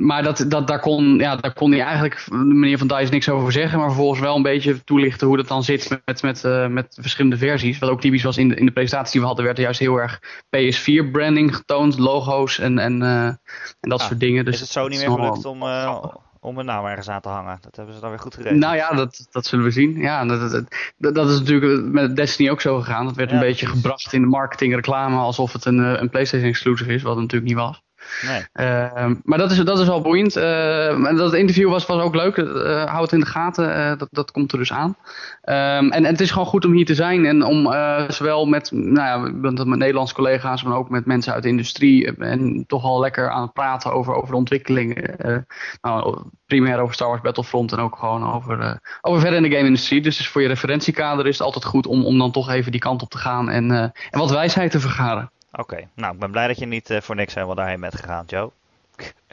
[0.00, 3.28] maar dat, dat, daar, kon, ja, daar kon hij eigenlijk, de meneer Van Dijs, niks
[3.28, 3.78] over zeggen.
[3.78, 6.98] Maar vervolgens wel een beetje toelichten hoe dat dan zit met, met, met, uh, met
[7.00, 7.78] verschillende versies.
[7.78, 9.80] Wat ook typisch was in de, in de presentatie die we hadden, werd er juist
[9.80, 10.20] heel erg
[10.56, 11.98] PS4 branding getoond.
[11.98, 13.38] Logo's en, en, uh, en
[13.80, 14.44] dat ah, soort dingen.
[14.44, 16.04] Dus is het zo niet meer gelukt om, uh,
[16.40, 17.58] om een naam ergens aan te hangen?
[17.60, 18.60] Dat hebben ze dan weer goed geregeld.
[18.60, 19.96] Nou ja, dat, dat zullen we zien.
[19.98, 20.64] Ja, dat, dat,
[20.96, 23.06] dat, dat is natuurlijk met Destiny ook zo gegaan.
[23.06, 26.48] Dat werd ja, een beetje gebracht in de marketing reclame alsof het een, een PlayStation
[26.48, 27.86] exclusive is, wat het natuurlijk niet was.
[28.26, 28.66] Nee.
[28.66, 30.36] Uh, maar dat is, dat is wel boeiend.
[30.36, 32.36] Uh, dat interview was, was ook leuk.
[32.36, 33.98] Uh, hou het in de gaten.
[33.98, 34.96] dat, dat komt er dus aan.
[35.44, 37.26] Um, en, het is gewoon goed om hier te zijn.
[37.26, 37.72] En om
[38.08, 39.16] zowel met, nou ja,
[39.64, 42.16] met Nederlandse collega's, maar ook met mensen uit de industrie.
[42.16, 45.46] En toch al lekker aan het praten over, over de ontwikkelingen.
[45.80, 50.00] nou, primair over Star Wars Battlefront en ook gewoon over, over verder in de game-industrie.
[50.00, 52.80] Dus, dus voor je referentiekader is het altijd goed om, om dan toch even die
[52.80, 55.30] kant op te gaan en, en wat wijsheid te vergaren.
[55.52, 55.88] Oké, okay.
[55.94, 58.50] nou ik ben blij dat je niet uh, voor niks helemaal daarheen bent gegaan, Joe.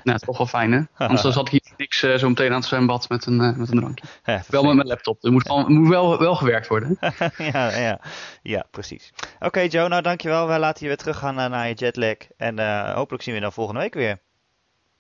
[0.04, 0.82] Nou, toch wel fijn hè?
[1.08, 3.72] Anders zat ik hier niks uh, zo meteen aan het zwembad met een, uh, met
[3.72, 4.06] een drankje.
[4.24, 6.98] Ja, wel met mijn laptop, er moet, gewoon, moet wel, wel gewerkt worden.
[7.54, 8.00] ja, ja,
[8.42, 9.14] ja, precies.
[9.36, 10.48] Oké okay, Joe, nou dankjewel.
[10.48, 12.16] Wij laten je weer terug gaan naar je jetlag.
[12.38, 12.60] En
[12.94, 14.20] hopelijk zien we je dan volgende week weer.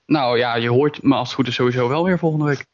[0.06, 2.66] Nou ja, je hoort me als het goed is sowieso wel weer volgende week.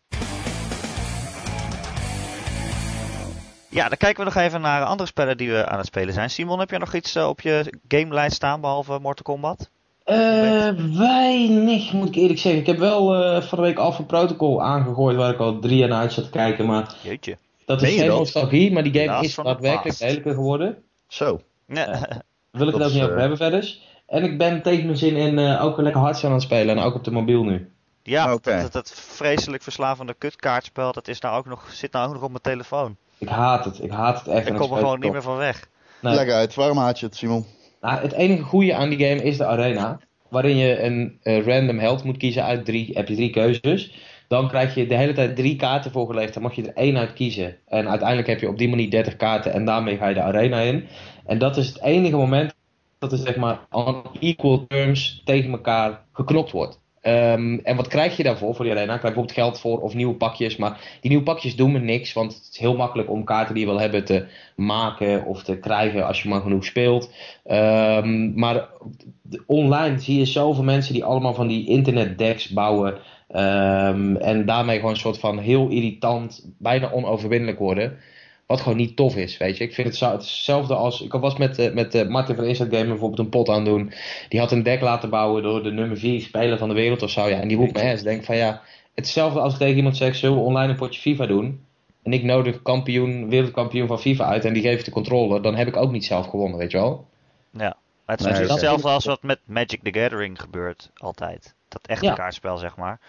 [3.71, 6.29] Ja, dan kijken we nog even naar andere spellen die we aan het spelen zijn.
[6.29, 9.69] Simon, heb je nog iets uh, op je gamelijst staan behalve Mortal Kombat?
[10.05, 12.61] Uh, weinig, moet ik eerlijk zeggen.
[12.61, 15.89] Ik heb wel uh, van de week Alpha Protocol aangegooid waar ik al drie jaar
[15.89, 16.65] naar uit zat te kijken.
[16.65, 17.37] Maar Jeetje.
[17.65, 20.77] Dat is geen nostalgie, maar die game Last is daadwerkelijk lelijker geworden.
[21.07, 21.41] Zo.
[21.65, 21.85] Nee.
[22.51, 23.77] wil ik het ook niet over hebben verder.
[24.07, 26.77] En ik ben tegen mijn zin in ook een lekker hard aan het spelen.
[26.77, 27.71] En ook op de mobiel nu.
[28.03, 28.61] Ja, okay.
[28.61, 32.29] dat, dat, vreselijk verslavende kutkaartspel, dat is nou ook nog, zit nou ook nog op
[32.29, 32.97] mijn telefoon.
[33.21, 33.83] Ik haat het.
[33.83, 34.47] Ik haat het echt.
[34.47, 35.67] Ik kom er gewoon niet meer van weg.
[35.99, 36.15] Nee.
[36.15, 36.55] Lekker uit.
[36.55, 37.45] Waarom haat je het, Simon?
[37.81, 39.99] Nou, het enige goede aan die game is de arena.
[40.29, 42.91] Waarin je een uh, random held moet kiezen uit drie.
[42.93, 43.95] Heb je drie keuzes.
[44.27, 46.33] Dan krijg je de hele tijd drie kaarten voorgelegd.
[46.33, 47.57] Dan mag je er één uit kiezen.
[47.67, 49.53] En uiteindelijk heb je op die manier 30 kaarten.
[49.53, 50.87] En daarmee ga je de arena in.
[51.25, 52.53] En dat is het enige moment
[52.99, 56.79] dat er zeg maar on equal terms tegen elkaar geknopt wordt.
[57.01, 58.97] Ehm, en wat krijg je daarvoor voor die arena?
[58.97, 60.57] Krijg je bijvoorbeeld geld voor of nieuwe pakjes.
[60.57, 62.13] Maar die nieuwe pakjes doen me niks.
[62.13, 64.25] Want het is heel makkelijk om kaarten die je wil hebben te
[64.55, 67.13] maken of te krijgen als je maar genoeg speelt.
[67.45, 68.67] Ehm, maar
[69.45, 72.97] online zie je zoveel mensen die allemaal van die internetdecks bouwen.
[73.27, 77.97] Ehm, en daarmee gewoon een soort van heel irritant, bijna onoverwinnelijk worden.
[78.51, 79.63] Wat gewoon niet tof is, weet je.
[79.63, 81.01] Ik vind het zo, hetzelfde als...
[81.01, 83.93] Ik was met, uh, met uh, Martin van Inside Game bijvoorbeeld een pot aan doen.
[84.29, 87.09] Die had een deck laten bouwen door de nummer 4 speler van de wereld of
[87.09, 87.27] zo.
[87.27, 88.03] Ja, en die roept me ass.
[88.03, 88.61] Denk van ja,
[88.95, 90.15] hetzelfde als ik tegen iemand zeg...
[90.15, 91.65] Zullen we online een potje FIFA doen?
[92.03, 95.41] En ik nodig kampioen, wereldkampioen van FIFA uit en die geeft de controle.
[95.41, 97.07] Dan heb ik ook niet zelf gewonnen, weet je wel.
[97.51, 97.75] Ja,
[98.05, 101.55] het is nee, hetzelfde als wat met Magic the Gathering gebeurt altijd.
[101.67, 102.13] Dat echte ja.
[102.13, 102.99] kaartspel, zeg maar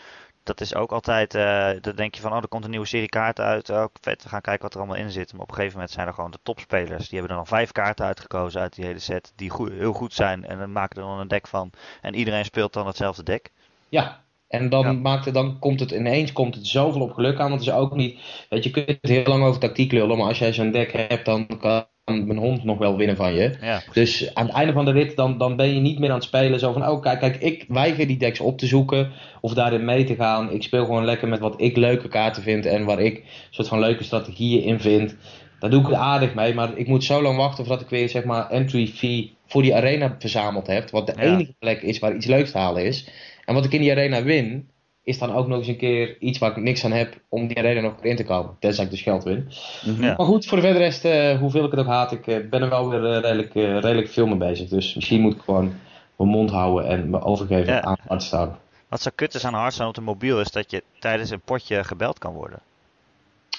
[0.42, 3.08] dat is ook altijd, uh, dan denk je van, oh, er komt een nieuwe serie
[3.08, 3.70] kaarten uit.
[3.70, 5.32] Oh, vet, we gaan kijken wat er allemaal in zit.
[5.32, 7.08] Maar op een gegeven moment zijn er gewoon de topspelers.
[7.08, 9.32] Die hebben er dan vijf kaarten uitgekozen uit die hele set.
[9.36, 10.44] Die goed, heel goed zijn.
[10.44, 11.70] En dan maken er dan een deck van.
[12.00, 13.50] En iedereen speelt dan hetzelfde deck.
[13.88, 14.92] Ja, en dan, ja.
[14.92, 17.48] maakt het, dan komt het ineens komt het zoveel op geluk aan.
[17.48, 18.20] Want het is ook niet.
[18.48, 20.18] Weet je, je kunt heel lang over tactiek lullen.
[20.18, 23.54] Maar als jij zo'n deck hebt, dan kan mijn hond nog wel winnen van je.
[23.60, 23.82] Ja.
[23.92, 26.24] Dus aan het einde van de rit, dan, dan ben je niet meer aan het
[26.24, 26.58] spelen.
[26.58, 29.10] Zo van, oh kijk, kijk, ik weiger die decks op te zoeken.
[29.40, 30.52] Of daarin mee te gaan.
[30.52, 32.66] Ik speel gewoon lekker met wat ik leuke kaarten vind.
[32.66, 35.16] En waar ik een soort van leuke strategieën in vind.
[35.58, 36.54] Daar doe ik het aardig mee.
[36.54, 39.74] Maar ik moet zo lang wachten voordat ik weer, zeg maar, entry fee voor die
[39.74, 40.90] arena verzameld heb.
[40.90, 41.22] Wat de ja.
[41.22, 43.08] enige plek is waar iets leuks te halen is.
[43.44, 44.68] En wat ik in die arena win,
[45.04, 47.60] is dan ook nog eens een keer iets waar ik niks aan heb om die
[47.60, 48.56] reden nog in te komen.
[48.58, 49.48] Tenzij ik dus geld win.
[49.84, 50.02] Mhm.
[50.02, 50.14] Ja.
[50.16, 52.62] Maar goed, voor de verdere rest, uh, hoeveel ik het ook haat, ik uh, ben
[52.62, 54.68] er wel weer uh, redelijk, redelijk veel mee bezig.
[54.68, 55.74] Dus misschien moet ik gewoon
[56.16, 57.82] mijn mond houden en me overgeven ja.
[57.82, 58.50] aan Hearthstone.
[58.88, 61.84] Wat zo kut is aan Hearthstone op de mobiel is dat je tijdens een potje
[61.84, 62.60] gebeld kan worden.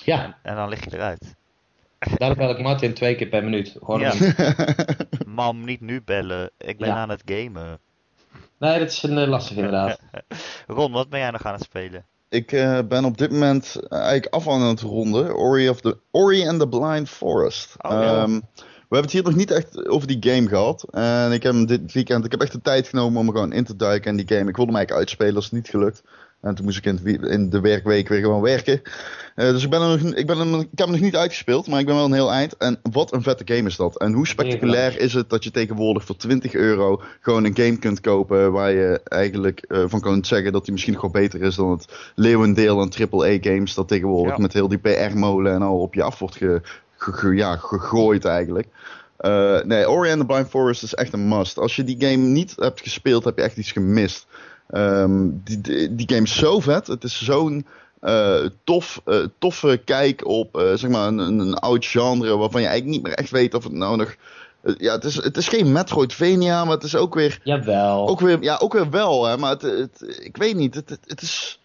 [0.04, 0.24] Ja.
[0.24, 1.36] En, en dan lig je eruit.
[2.18, 3.78] Daarom bel ik Martin twee keer per minuut.
[3.84, 4.14] Gewoon ja.
[5.26, 6.52] Mam, niet nu bellen.
[6.58, 6.96] Ik ben ja.
[6.96, 7.80] aan het gamen.
[8.58, 10.00] Nee, dat is een uh, lastig inderdaad.
[10.68, 12.06] Ron, wat ben jij nog aan het spelen?
[12.30, 15.36] Ik uh, ben op dit moment eigenlijk af aan het ronden.
[15.36, 17.76] Ori, of the, Ori and the Blind Forest.
[17.78, 18.24] Oh, ja.
[18.24, 18.42] um,
[18.94, 20.86] we hebben het hier nog niet echt over die game gehad.
[20.92, 23.54] En ik heb hem dit weekend, ik heb echt de tijd genomen om er gewoon
[23.54, 24.50] in te duiken in die game.
[24.50, 26.04] Ik wilde hem eigenlijk uitspelen, dat is niet gelukt.
[26.44, 28.82] En toen moest ik in, in de werkweek weer gewoon werken.
[29.36, 31.68] Uh, dus ik, ben er nog, ik, ben er, ik heb hem nog niet uitgespeeld,
[31.68, 32.58] maar ik ben wel een heel eind.
[32.58, 33.98] En wat een vette game is dat.
[33.98, 38.02] En hoe spectaculair is het dat je tegenwoordig voor 20 euro gewoon een game kunt
[38.02, 38.52] kopen.
[38.52, 41.72] Waar je eigenlijk uh, van kunt zeggen dat die misschien nog wel beter is dan
[41.72, 43.74] het leeuwendeel aan AAA games.
[43.74, 44.42] Dat tegenwoordig ja.
[44.42, 46.62] met heel die PR-molen en al op je af wordt ge,
[46.98, 48.68] ge, ge, ja, gegooid eigenlijk.
[49.20, 51.58] Uh, nee, Ori and the Blind Forest is echt een must.
[51.58, 54.26] Als je die game niet hebt gespeeld, heb je echt iets gemist.
[54.76, 56.88] Um, die, die, die, game is zo vet.
[56.88, 57.66] Het is zo'n
[58.02, 62.62] uh, tof, uh, toffe kijk op uh, zeg maar een, een, een, oud genre waarvan
[62.62, 64.16] je eigenlijk niet meer echt weet of het nou nog.
[64.78, 67.40] ja, het is, het is geen Metroidvania, maar het is ook weer.
[67.44, 68.08] Jawel.
[68.08, 70.76] Ook weer, ja, ook weer wel, hè, maar het, het, ik weet niet.
[70.76, 71.62] Het, het, is.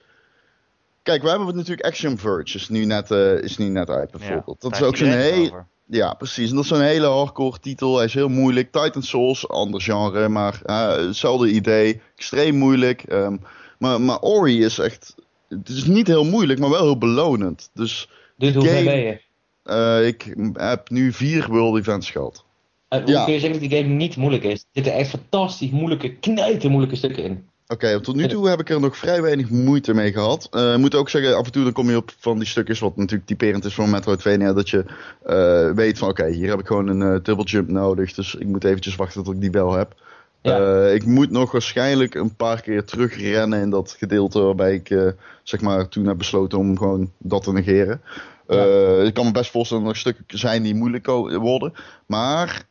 [1.03, 4.63] Kijk, we hebben het natuurlijk Action Verge, is nu net, is nu net uit bijvoorbeeld.
[4.63, 5.67] Ja, dat is ook zo'n heel.
[5.91, 6.51] Ja, precies.
[6.51, 7.97] En dat is zo'n hele hardcore titel.
[7.97, 8.73] Hij is heel moeilijk.
[8.73, 12.01] Titan Souls, ander genre, maar uh, hetzelfde idee.
[12.17, 13.13] Extreem moeilijk.
[13.13, 13.41] Um,
[13.79, 15.15] maar, maar Ori is echt.
[15.49, 17.71] Het is niet heel moeilijk, maar wel heel belonend.
[17.75, 18.09] Dus.
[18.37, 19.21] Dus hoe ver ben je?
[19.65, 22.45] Uh, ik heb nu vier World Events gehad.
[22.91, 23.25] Uh, hoe ja.
[23.25, 24.61] kun je zeggen dat die game niet moeilijk is?
[24.61, 27.49] Er zitten echt fantastisch moeilijke, knijten moeilijke stukken in.
[27.71, 30.45] Oké, okay, tot nu toe heb ik er nog vrij weinig moeite mee gehad.
[30.45, 32.79] Ik uh, moet ook zeggen, af en toe dan kom je op van die stukjes,
[32.79, 34.85] wat natuurlijk typerend is voor Metroidvania, dat je
[35.27, 38.35] uh, weet van oké, okay, hier heb ik gewoon een uh, double jump nodig, dus
[38.35, 39.95] ik moet eventjes wachten tot ik die wel heb.
[40.43, 40.87] Ja.
[40.87, 45.89] ik moet nog waarschijnlijk een paar keer terugrennen in dat gedeelte waarbij ik zeg maar
[45.89, 48.01] toen heb besloten om gewoon dat te negeren.
[48.47, 49.03] Ja.
[49.03, 51.73] ik kan me best voorstellen dat er stukken zijn die moeilijk worden,
[52.07, 52.67] maar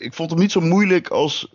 [0.00, 1.48] ik vond hem niet zo moeilijk als,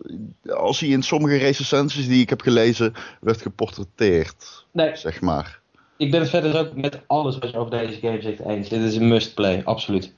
[0.48, 4.66] als hij in sommige recensies die ik heb gelezen werd geportretteerd.
[4.72, 4.96] Nee.
[4.96, 5.60] Zeg maar.
[5.96, 8.68] Ik ben het verder ook met alles wat je over deze game zegt eens.
[8.68, 10.12] Dit is een must play, absoluut.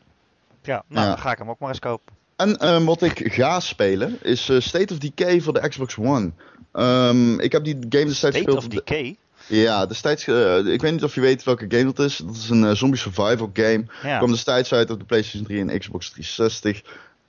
[0.62, 1.12] Ja, nou ja.
[1.12, 2.12] dan ga ik hem ook maar eens kopen.
[2.36, 6.30] En uh, wat ik ga spelen is uh, State of Decay voor de Xbox One.
[6.72, 8.62] Um, ik heb die game destijds gespeeld.
[8.62, 9.16] State of Decay?
[9.46, 12.16] Ja, destijds, uh, ik weet niet of je weet welke game dat is.
[12.16, 13.84] Dat is een uh, zombie survival game.
[14.02, 14.16] Ja.
[14.16, 16.82] Kwam destijds uit op de PlayStation 3 en Xbox 360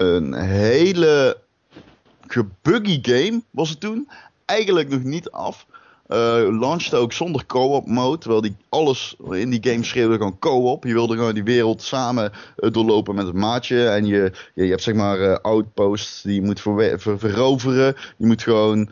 [0.04, 1.38] een hele
[2.28, 4.10] gebuggy game was het toen.
[4.46, 5.66] Eigenlijk nog niet af.
[6.08, 8.18] Uh, ook zonder co-op mode.
[8.18, 10.84] Terwijl die alles in die game schreeuwde gewoon co-op.
[10.84, 13.88] Je wilde gewoon die wereld samen uh, doorlopen met het maatje.
[13.88, 17.96] En je, je, hebt zeg maar uh, outposts die je moet ver, ver, veroveren.
[18.18, 18.90] Je moet gewoon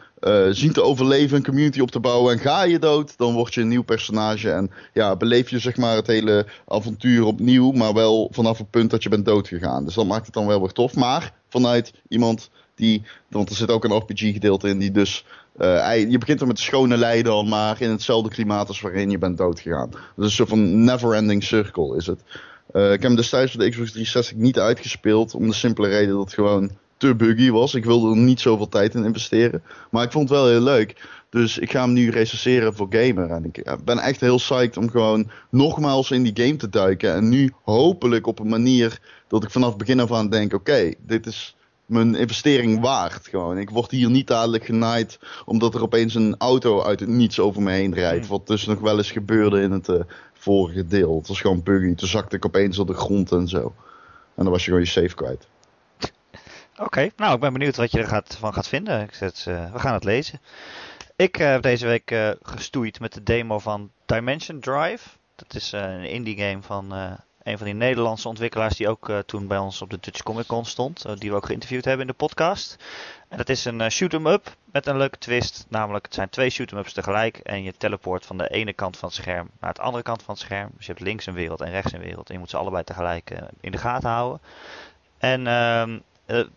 [0.49, 2.33] zien te overleven, een community op te bouwen.
[2.33, 4.51] En ga je dood, dan word je een nieuw personage.
[4.51, 7.71] En ja, beleef je zeg maar het hele avontuur opnieuw.
[7.71, 9.85] Maar wel vanaf het punt dat je bent doodgegaan.
[9.85, 10.95] Dus dat maakt het dan wel weer tof.
[10.95, 15.25] Maar vanuit iemand die, want er zit ook een RPG gedeelte in, die dus
[15.61, 19.09] eh, je begint er met de schone lei dan, maar in hetzelfde klimaat als waarin
[19.09, 19.89] je bent doodgegaan.
[19.89, 22.23] Dus een soort van never-ending circle is het.
[22.71, 26.15] Eh, ik heb hem destijds voor de Xbox 360 niet uitgespeeld, om de simpele reden
[26.15, 27.75] dat het gewoon te buggy was.
[27.75, 29.63] Ik wilde er niet zoveel tijd in investeren.
[29.91, 30.95] Maar ik vond het wel heel leuk.
[31.29, 33.29] Dus ik ga hem nu recenseren voor Gamer.
[33.29, 37.13] En ik eh, ben echt heel psyched om gewoon nogmaals in die game te duiken.
[37.13, 41.25] En nu hopelijk op een manier dat ik vanaf begin af aan denk: oké, dit
[41.25, 41.55] is
[41.91, 43.27] mijn investering waard.
[43.27, 43.57] Gewoon.
[43.57, 47.61] Ik word hier niet dadelijk genaaid omdat er opeens een auto uit het niets over
[47.61, 48.27] me heen rijdt.
[48.27, 49.99] Wat dus nog wel eens gebeurde in het eh,
[50.33, 51.17] vorige deel.
[51.17, 51.95] Het was gewoon buggy.
[51.95, 53.73] Toen zakte ik opeens op de grond en zo.
[54.35, 55.47] En dan was je gewoon je save kwijt.
[56.81, 59.01] Oké, nou ik ben benieuwd wat je er gaat, van gaat vinden.
[59.01, 60.41] Ik zet, eh, we gaan het lezen.
[61.15, 65.09] Ik eh, heb deze week eh, gestoeid met de demo van Dimension Drive.
[65.35, 66.93] Dat is een indie game van
[67.43, 70.45] een van die Nederlandse ontwikkelaars die ook eh, toen bij ons op de Dutch Comic
[70.45, 71.05] Con stond.
[71.05, 72.77] eh, die we ook geïnterviewd hebben in de podcast.
[73.27, 75.65] En dat is een eh, shoot 'em up met een leuke twist.
[75.69, 77.37] Namelijk het zijn twee shoot 'em ups tegelijk.
[77.37, 80.33] En je teleport van de ene kant van het scherm naar de andere kant van
[80.33, 80.69] het scherm.
[80.75, 82.27] Dus je hebt links een wereld en rechts een wereld.
[82.27, 83.31] En je moet ze allebei tegelijk
[83.61, 84.41] in de gaten houden.
[85.17, 85.43] En
[86.25, 86.47] dat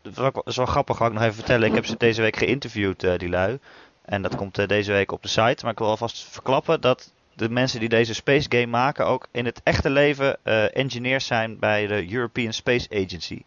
[0.45, 1.69] is wel grappig, ga ik nog even vertellen.
[1.69, 3.59] Ik heb ze deze week geïnterviewd, die lui.
[4.05, 5.59] En dat komt deze week op de site.
[5.63, 9.45] Maar ik wil alvast verklappen dat de mensen die deze space game maken ook in
[9.45, 13.43] het echte leven eh, engineers zijn bij de European Space Agency.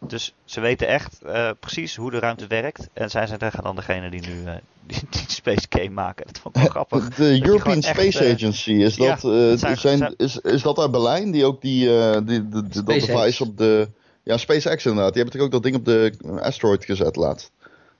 [0.00, 2.88] Dus ze weten echt eh, precies hoe de ruimte werkt.
[2.92, 4.52] En zij zijn dan degene die nu eh,
[4.86, 6.26] die, die space game maken.
[6.26, 7.08] Dat vond ik wel grappig.
[7.14, 10.78] De European echt, Space Agency, is ja, dat, eh, zijn- zijn, zijn- is, is dat
[10.78, 11.30] uit Berlijn?
[11.30, 13.88] Die ook die, eh, die, de, de, dat device op de...
[14.24, 15.12] Ja, SpaceX inderdaad.
[15.14, 17.50] Die hebben toch ook dat ding op de asteroid gezet laatst.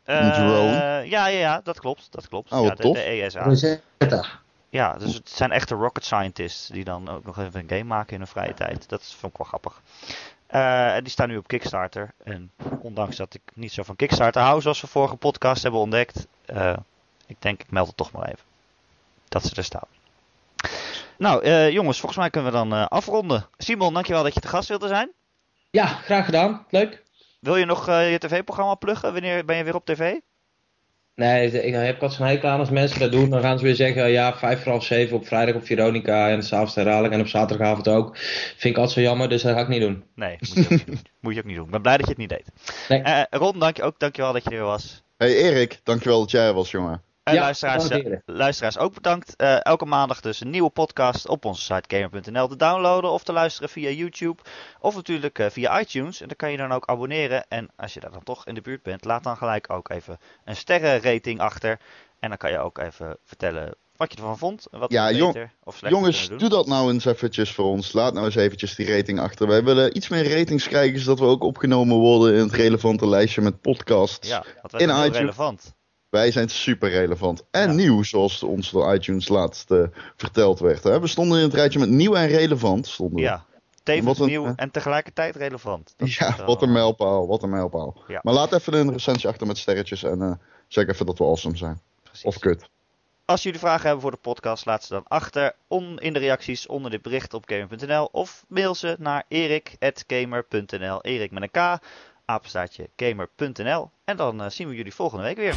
[0.04, 0.72] Eh, drone.
[0.72, 2.06] ja, ja, ja, dat klopt.
[2.10, 2.52] Dat klopt.
[2.52, 3.42] Oh, ja, de, ESA.
[3.42, 4.24] Rosetta.
[4.72, 8.12] Ja, dus het zijn echte rocket scientists die dan ook nog even een game maken
[8.12, 8.88] in hun vrije tijd.
[8.88, 9.80] Dat vond ik wel grappig.
[10.46, 12.14] Eh, en die staan nu op Kickstarter.
[12.24, 12.50] En
[12.80, 16.76] ondanks dat ik niet zo van Kickstarter hou, zoals we vorige podcast hebben ontdekt, eh,
[17.26, 18.44] ik denk ik meld het toch maar even.
[19.28, 19.88] Dat ze er staan.
[21.16, 23.46] Nou, eh, jongens, volgens mij kunnen we dan afronden.
[23.58, 25.10] Simon, dankjewel dat je te gast wilde zijn.
[25.70, 26.66] Ja, graag gedaan.
[26.70, 27.02] Leuk.
[27.40, 29.12] Wil je nog je tv-programma pluggen?
[29.12, 30.14] Wanneer ben je weer op tv?
[31.22, 33.30] Nee, ik heb wat zo'n hekel aan als mensen dat doen.
[33.30, 36.42] Dan gaan ze weer zeggen, ja, vijf voor half zeven op vrijdag op Veronica en
[36.42, 38.16] s'avonds herhaling en op zaterdagavond ook.
[38.16, 40.04] Vind ik altijd zo jammer, dus dat ga ik niet doen.
[40.14, 41.00] Nee, moet je ook niet doen.
[41.20, 41.64] Moet je ook niet doen.
[41.64, 42.52] Ik ben blij dat je het niet deed.
[42.88, 43.02] Nee.
[43.02, 45.02] Eh, Ron, dank je ook, dankjewel dat je er was.
[45.16, 47.02] Hey Erik, dankjewel dat jij er was, jongen.
[47.22, 49.36] En Ja, luisteraars, eh, luisteraars ook bedankt.
[49.36, 53.32] Eh, elke maandag dus een nieuwe podcast op onze site gamer.nl te downloaden of te
[53.32, 54.42] luisteren via YouTube.
[54.80, 56.20] Of natuurlijk eh, via iTunes.
[56.20, 57.44] En dan kan je dan ook abonneren.
[57.48, 60.18] En als je daar dan toch in de buurt bent, laat dan gelijk ook even
[60.44, 61.78] een sterrenrating achter.
[62.18, 64.66] En dan kan je ook even vertellen wat je ervan vond.
[64.70, 67.92] En wat Ja, jong- of Jongens, doe dat nou eens eventjes voor ons.
[67.92, 69.46] Laat nou eens eventjes die rating achter.
[69.46, 73.40] Wij willen iets meer ratings krijgen, zodat we ook opgenomen worden in het relevante lijstje
[73.40, 74.28] met podcasts.
[74.28, 75.18] Ja, In zijn heel iTunes.
[75.18, 75.74] relevant.
[76.12, 77.44] Wij zijn super relevant.
[77.50, 77.72] En Ja.
[77.74, 79.82] nieuw, zoals ons door iTunes laatst eh,
[80.16, 80.84] verteld werd.
[80.84, 81.00] Hè?
[81.00, 82.86] We stonden in het rijtje met nieuw en relevant.
[82.86, 83.22] Stonden we.
[83.22, 83.44] Ja,
[83.82, 85.94] tevens een- nieuw eh, en tegelijkertijd relevant.
[85.96, 87.96] Dat Ja, wat een mijlpaal, wat een mijlpaal.
[88.06, 88.20] Ja.
[88.22, 90.32] Maar laat even een recensie achter met sterretjes en eh,
[90.68, 91.80] zeg even dat we awesome zijn.
[92.02, 92.24] Precies.
[92.24, 92.68] Of kut.
[93.24, 96.66] Als jullie vragen hebben voor de podcast, laat ze dan achter on, in de reacties
[96.66, 101.00] onder dit bericht op gamer.nl of mail ze naar erik.gamer.nl.
[101.02, 101.78] Erik met een K,
[102.24, 103.90] apenstaartje gamer.nl.
[104.04, 105.54] En dan eh, zien we jullie volgende week weer.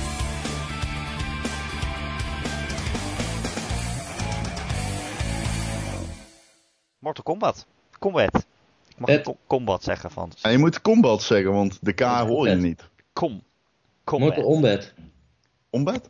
[7.06, 7.66] Mortal Kombat.
[8.00, 8.36] Combat.
[8.88, 10.32] Ik mag Het- combat zeggen van.
[10.42, 12.68] En je moet combat zeggen, want de K Mortal hoor je Kombat.
[12.68, 12.90] niet.
[13.14, 13.44] Kom.
[14.04, 14.28] Combat.
[14.36, 14.94] Mortal Ombed.
[15.70, 16.10] Ombad?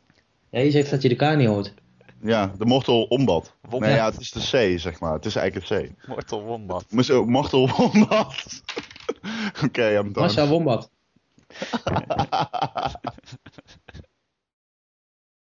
[0.50, 1.74] Ja, je zegt dat je de K niet hoort.
[2.22, 3.54] Ja, de Mortal Ombad.
[3.70, 5.14] Nee, ja, het is de C, zeg maar.
[5.14, 6.08] Het is eigenlijk het C.
[6.08, 6.86] Mortal Wombat.
[6.89, 8.62] Maar zo, Mortal Ombad.
[9.66, 10.26] Oké, I'm done.
[10.26, 10.89] Masha Wombat.